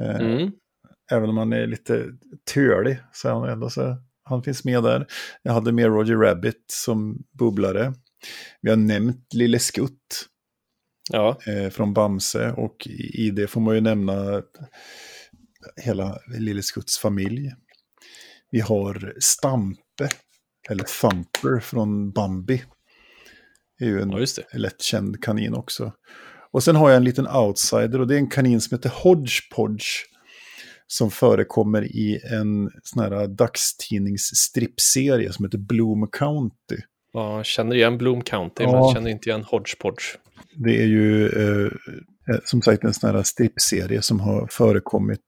Eh, 0.00 0.16
Mm. 0.20 0.50
Även 1.10 1.28
om 1.30 1.36
han 1.38 1.52
är 1.52 1.66
lite 1.66 2.04
tölig 2.54 2.98
så 3.12 3.28
är 3.28 3.32
han 3.32 3.48
ändå 3.48 3.70
så. 3.70 3.96
Han 4.28 4.42
finns 4.42 4.64
med 4.64 4.82
där. 4.82 5.06
Jag 5.42 5.52
hade 5.52 5.72
med 5.72 5.86
Roger 5.86 6.16
Rabbit 6.16 6.64
som 6.66 7.18
bubblare. 7.38 7.94
Vi 8.60 8.70
har 8.70 8.76
nämnt 8.76 9.34
Lille 9.34 9.58
Skutt 9.58 10.28
Ja, 11.10 11.38
eh, 11.46 11.70
från 11.70 11.94
Bamse 11.94 12.52
och 12.52 12.86
i, 13.14 13.30
det 13.30 13.46
får 13.46 13.60
man 13.60 13.74
ju 13.74 13.80
nämna 13.80 14.42
hela 15.76 16.18
Lille 16.38 16.62
Skutts 16.62 16.98
familj. 16.98 17.52
Vi 18.50 18.60
har 18.60 19.14
Stampe, 19.20 20.08
eller 20.70 20.84
Thumper 21.00 21.60
från 21.60 22.12
Bambi. 22.12 22.64
Det 23.78 23.84
är 23.84 23.88
ju 23.88 24.00
en 24.00 24.10
ja 24.10 24.42
lätt 24.52 24.82
känd 24.82 25.22
kanin 25.22 25.54
också. 25.54 25.92
Och 26.52 26.64
sen 26.64 26.76
har 26.76 26.90
jag 26.90 26.96
en 26.96 27.04
liten 27.04 27.28
outsider 27.28 28.00
och 28.00 28.06
det 28.06 28.14
är 28.14 28.18
en 28.18 28.30
kanin 28.30 28.60
som 28.60 28.76
heter 28.76 28.92
Hodgepodge. 29.02 30.04
Förekommer 31.10 31.84
i 31.84 32.20
en 32.32 32.70
sån 32.82 33.02
här 33.02 33.26
dagstidningsstripserie 33.26 35.32
som 35.32 35.44
heter 35.44 35.58
Bloom 35.58 36.08
County. 36.12 36.76
Ja, 37.12 37.44
känner 37.44 37.76
igen 37.76 37.98
Bloom 37.98 38.22
County, 38.22 38.64
men 38.64 38.72
Ja. 38.72 38.78
jag 38.78 38.94
känner 38.94 39.10
inte 39.10 39.28
igen 39.28 39.44
Hodgepodge. 39.44 40.04
Det 40.54 40.82
är 40.82 40.86
ju 40.86 41.28
eh, 41.28 41.72
eh, 42.30 42.38
som 42.44 42.62
sagt 42.62 42.84
en 42.84 42.94
sån 42.94 43.10
här 43.14 43.22
stripserie 43.22 44.02
som 44.02 44.20
har 44.20 44.46
förekommit 44.50 45.20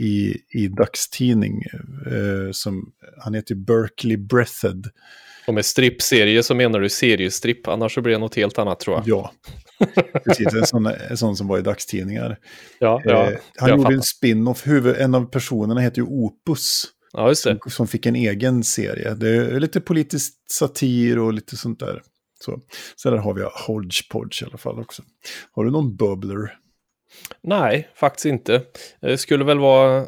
i, 0.00 0.36
i 0.50 0.68
dagstidning. 0.68 1.62
Eh, 2.06 2.50
som, 2.52 2.92
han 3.18 3.34
heter 3.34 3.54
ju 3.54 3.60
Berkeley 3.60 4.16
Breathed. 4.16 4.86
Och 5.48 5.54
med 5.54 5.64
strippserie 5.64 6.42
så 6.42 6.54
menar 6.54 6.80
du 6.80 6.88
seriestripp, 6.88 7.68
annars 7.68 7.94
så 7.94 8.00
blir 8.00 8.12
det 8.12 8.18
något 8.18 8.34
helt 8.34 8.58
annat 8.58 8.80
tror 8.80 8.96
jag. 8.96 9.08
Ja, 9.08 9.32
precis. 10.24 10.54
En 10.54 10.66
sån, 10.66 10.86
en 10.86 11.16
sån 11.16 11.36
som 11.36 11.48
var 11.48 11.58
i 11.58 11.62
dagstidningar. 11.62 12.38
Ja, 12.78 13.02
ja, 13.04 13.30
eh, 13.30 13.38
han 13.56 13.70
gjorde 13.70 13.82
fattar. 13.82 13.94
en 13.94 14.02
spin-off. 14.02 14.66
Huvud, 14.66 14.96
en 14.96 15.14
av 15.14 15.30
personerna 15.30 15.80
heter 15.80 15.98
ju 15.98 16.06
Opus. 16.06 16.84
ja 17.12 17.28
just 17.28 17.44
det. 17.44 17.58
Som, 17.62 17.70
som 17.70 17.88
fick 17.88 18.06
en 18.06 18.16
egen 18.16 18.64
serie. 18.64 19.14
Det 19.14 19.28
är 19.28 19.60
lite 19.60 19.80
politisk 19.80 20.32
satir 20.50 21.18
och 21.18 21.32
lite 21.32 21.56
sånt 21.56 21.80
där. 21.80 22.02
Så, 22.44 22.60
så 22.96 23.10
där 23.10 23.16
har 23.16 23.34
vi 23.34 23.42
Hodgepodge 23.66 24.42
i 24.42 24.46
alla 24.46 24.58
fall 24.58 24.78
också. 24.78 25.02
Har 25.52 25.64
du 25.64 25.70
någon 25.70 25.96
bubbler? 25.96 26.58
Nej, 27.42 27.88
faktiskt 27.94 28.26
inte. 28.26 28.62
Det 29.00 29.18
skulle 29.18 29.44
väl 29.44 29.58
vara 29.58 30.06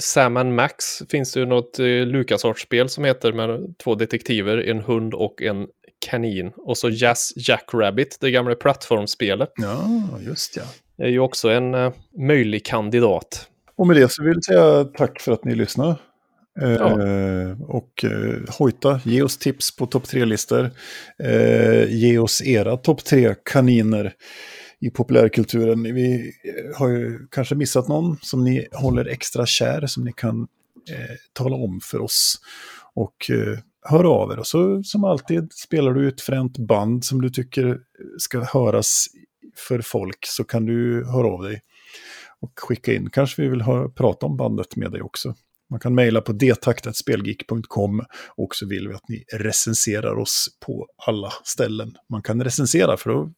Sam 0.00 0.54
Max. 0.54 1.02
Finns 1.10 1.32
det 1.32 1.40
ju 1.40 1.46
något 1.46 1.78
eh, 1.78 1.84
LucasArts-spel 1.86 2.88
som 2.88 3.04
heter 3.04 3.32
med 3.32 3.74
två 3.84 3.94
detektiver, 3.94 4.58
en 4.58 4.80
hund 4.80 5.14
och 5.14 5.42
en 5.42 5.66
kanin. 6.10 6.52
Och 6.56 6.78
så 6.78 6.90
Jazz 6.90 7.32
Jackrabbit, 7.36 8.18
det 8.20 8.30
gamla 8.30 8.54
plattformsspelet. 8.54 9.52
Ja, 9.56 10.08
just 10.20 10.56
ja. 10.56 10.62
är 11.04 11.08
ju 11.08 11.18
också 11.18 11.48
en 11.48 11.74
eh, 11.74 11.92
möjlig 12.18 12.64
kandidat. 12.66 13.48
Och 13.76 13.86
med 13.86 13.96
det 13.96 14.12
så 14.12 14.22
vill 14.22 14.34
jag 14.34 14.44
säga 14.44 14.84
tack 14.84 15.20
för 15.20 15.32
att 15.32 15.44
ni 15.44 15.54
lyssnade. 15.54 15.96
Eh, 16.60 16.72
Ja. 16.72 16.98
och 17.68 18.04
eh, 18.04 18.54
hojta, 18.58 19.00
ge 19.04 19.22
oss 19.22 19.38
tips 19.38 19.76
på 19.76 19.86
topp 19.86 20.04
tre-listor. 20.08 20.70
Eh, 21.22 21.84
ge 21.88 22.18
oss 22.18 22.42
era 22.42 22.76
topp 22.76 23.04
tre 23.04 23.34
kaniner 23.44 24.12
i 24.82 24.90
populärkulturen. 24.90 25.82
Vi 25.82 26.32
eh, 26.44 26.78
har 26.78 26.88
ju 26.88 27.26
kanske 27.30 27.54
missat 27.54 27.88
någon 27.88 28.16
som 28.22 28.44
ni 28.44 28.68
håller 28.72 29.04
extra 29.04 29.46
kär, 29.46 29.86
som 29.86 30.04
ni 30.04 30.12
kan 30.12 30.40
eh, 30.90 31.16
tala 31.32 31.56
om 31.56 31.80
för 31.82 32.00
oss. 32.00 32.40
Och 32.94 33.30
eh, 33.30 33.58
hör 33.82 34.04
av 34.04 34.32
er. 34.32 34.38
Och 34.38 34.46
så 34.46 34.82
som 34.82 35.04
alltid, 35.04 35.52
spelar 35.52 35.92
du 35.92 36.08
ett 36.08 36.20
fränt 36.20 36.58
band 36.58 37.04
som 37.04 37.22
du 37.22 37.30
tycker 37.30 37.78
ska 38.18 38.44
höras 38.44 39.06
för 39.56 39.80
folk 39.80 40.26
så 40.26 40.44
kan 40.44 40.66
du 40.66 41.04
höra 41.06 41.26
av 41.26 41.42
dig 41.42 41.60
och 42.40 42.52
skicka 42.56 42.94
in. 42.94 43.10
Kanske 43.10 43.42
vi 43.42 43.48
vill 43.48 43.62
höra, 43.62 43.88
prata 43.88 44.26
om 44.26 44.36
bandet 44.36 44.76
med 44.76 44.92
dig 44.92 45.02
också. 45.02 45.34
Man 45.70 45.80
kan 45.80 45.94
mejla 45.94 46.20
på 46.20 46.32
detaktatspelgeek.com 46.32 48.04
och 48.36 48.54
så 48.54 48.66
vill 48.66 48.88
vi 48.88 48.94
att 48.94 49.08
ni 49.08 49.24
recenserar 49.32 50.18
oss 50.18 50.48
på 50.66 50.86
alla 51.06 51.32
ställen 51.44 51.94
man 52.08 52.22
kan 52.22 52.44
recensera 52.44 52.96
för 52.96 53.10
då 53.10 53.32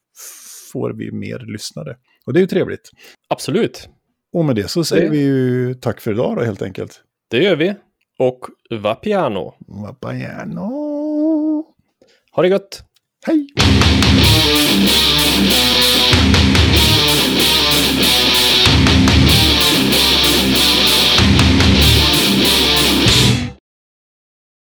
får 0.75 0.91
vi 0.93 1.13
mer 1.13 1.39
lyssnare. 1.53 1.97
Och 2.27 2.33
det 2.33 2.39
är 2.39 2.41
ju 2.41 2.47
trevligt. 2.47 2.91
Absolut, 3.29 3.89
Och 4.33 4.45
med 4.45 4.57
det 4.57 4.69
så 4.69 4.85
säger 4.85 5.05
Det- 5.05 5.11
vi 5.11 5.19
ju 5.25 5.75
tack 5.75 6.01
för 6.01 6.11
idag 6.13 6.37
då 6.37 6.43
helt 6.43 6.63
enkelt. 6.63 7.01
det 7.31 7.43
gör 7.43 7.57
vi. 7.57 7.75
Och 8.19 8.41
va 8.71 8.95
piano. 8.95 9.55
Vapiano. 9.67 10.71
Ha 12.33 12.43
det 12.43 12.49
gött! 12.49 12.83
Hej! 13.27 13.47